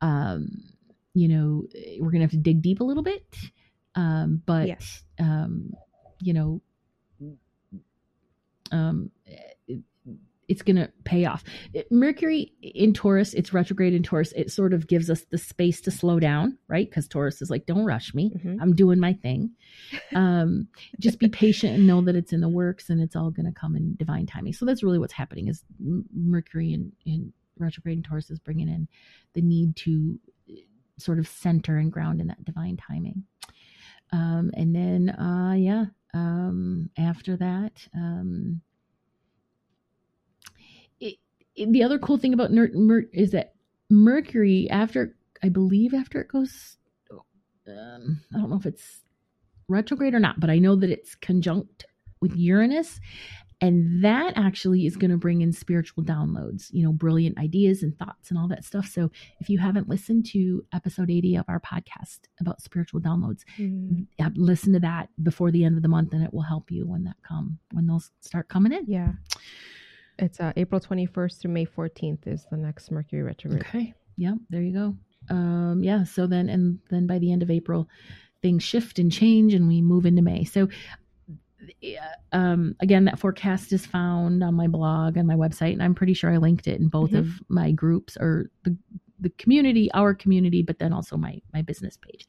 [0.00, 0.64] Um,
[1.14, 1.64] you know,
[1.98, 3.24] we're going to have to dig deep a little bit.
[3.94, 4.68] Um, but,
[5.18, 5.72] um,
[6.20, 6.62] you know,
[8.70, 9.57] um, it,
[10.48, 11.44] it's going to pay off.
[11.90, 14.32] Mercury in Taurus, it's retrograde in Taurus.
[14.32, 16.88] It sort of gives us the space to slow down, right?
[16.88, 18.30] Because Taurus is like, don't rush me.
[18.30, 18.56] Mhm.
[18.60, 19.50] I'm doing my thing.
[20.14, 20.68] Um,
[20.98, 23.52] just be patient and know that it's in the works and it's all going to
[23.52, 24.54] come in divine timing.
[24.54, 28.88] So that's really what's happening is Mercury in, in retrograde in Taurus is bringing in
[29.34, 30.18] the need to
[30.50, 30.54] uh,
[30.98, 33.24] sort of center and ground in that divine timing.
[34.12, 35.84] Um, and then, uh, yeah,
[36.14, 38.62] um, after that, um,
[41.66, 43.54] the other cool thing about Ner- Mer- is that
[43.90, 46.76] Mercury, after I believe after it goes,
[47.66, 49.02] um, I don't know if it's
[49.68, 51.86] retrograde or not, but I know that it's conjunct
[52.20, 53.00] with Uranus.
[53.60, 57.96] And that actually is going to bring in spiritual downloads, you know, brilliant ideas and
[57.98, 58.86] thoughts and all that stuff.
[58.86, 64.06] So if you haven't listened to episode 80 of our podcast about spiritual downloads, Mm,
[64.20, 66.86] uh, listen to that before the end of the month and it will help you
[66.86, 68.84] when that come when those start coming in.
[68.86, 69.12] Yeah.
[70.18, 73.62] It's uh, April 21st through May 14th is the next Mercury retrograde.
[73.66, 73.94] Okay.
[74.16, 74.96] Yeah, there you go.
[75.34, 77.88] Um, yeah, so then and then by the end of April,
[78.42, 80.44] things shift and change and we move into May.
[80.44, 80.68] So
[82.32, 86.14] um again that forecast is found on my blog and my website and I'm pretty
[86.14, 87.18] sure I linked it in both Mhm.
[87.18, 88.76] of my groups or the
[89.20, 92.28] the community, our community, but then also my my business page.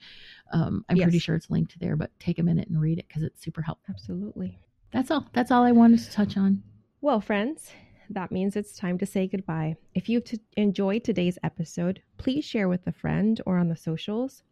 [0.52, 3.22] Um, I'm pretty sure it's linked there, but take a minute and read it because
[3.22, 3.94] it's super helpful.
[3.94, 4.58] Absolutely.
[4.92, 5.28] That's all.
[5.34, 6.64] That's all I wanted to touch on.
[7.02, 7.72] Well, friends,
[8.10, 9.78] that means it's time to say goodbye.
[9.96, 14.44] If you've t- enjoyed today's episode, please share with a friend or on the socials.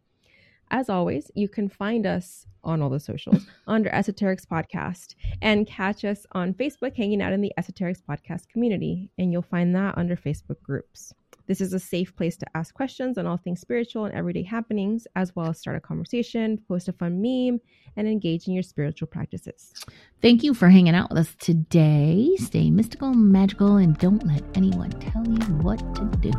[0.70, 6.06] As always, you can find us on all the socials under Esoterix Podcast and catch
[6.06, 9.10] us on Facebook hanging out in the Esoterix Podcast community.
[9.18, 11.12] And you'll find that under Facebook groups.
[11.48, 15.06] This is a safe place to ask questions on all things spiritual and everyday happenings,
[15.16, 17.58] as well as start a conversation, post a fun meme,
[17.96, 19.72] and engage in your spiritual practices.
[20.20, 22.32] Thank you for hanging out with us today.
[22.36, 26.30] Stay mystical, magical, and don't let anyone tell you what to do.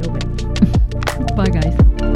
[0.00, 0.44] Nobody.
[1.36, 2.11] Bye, guys.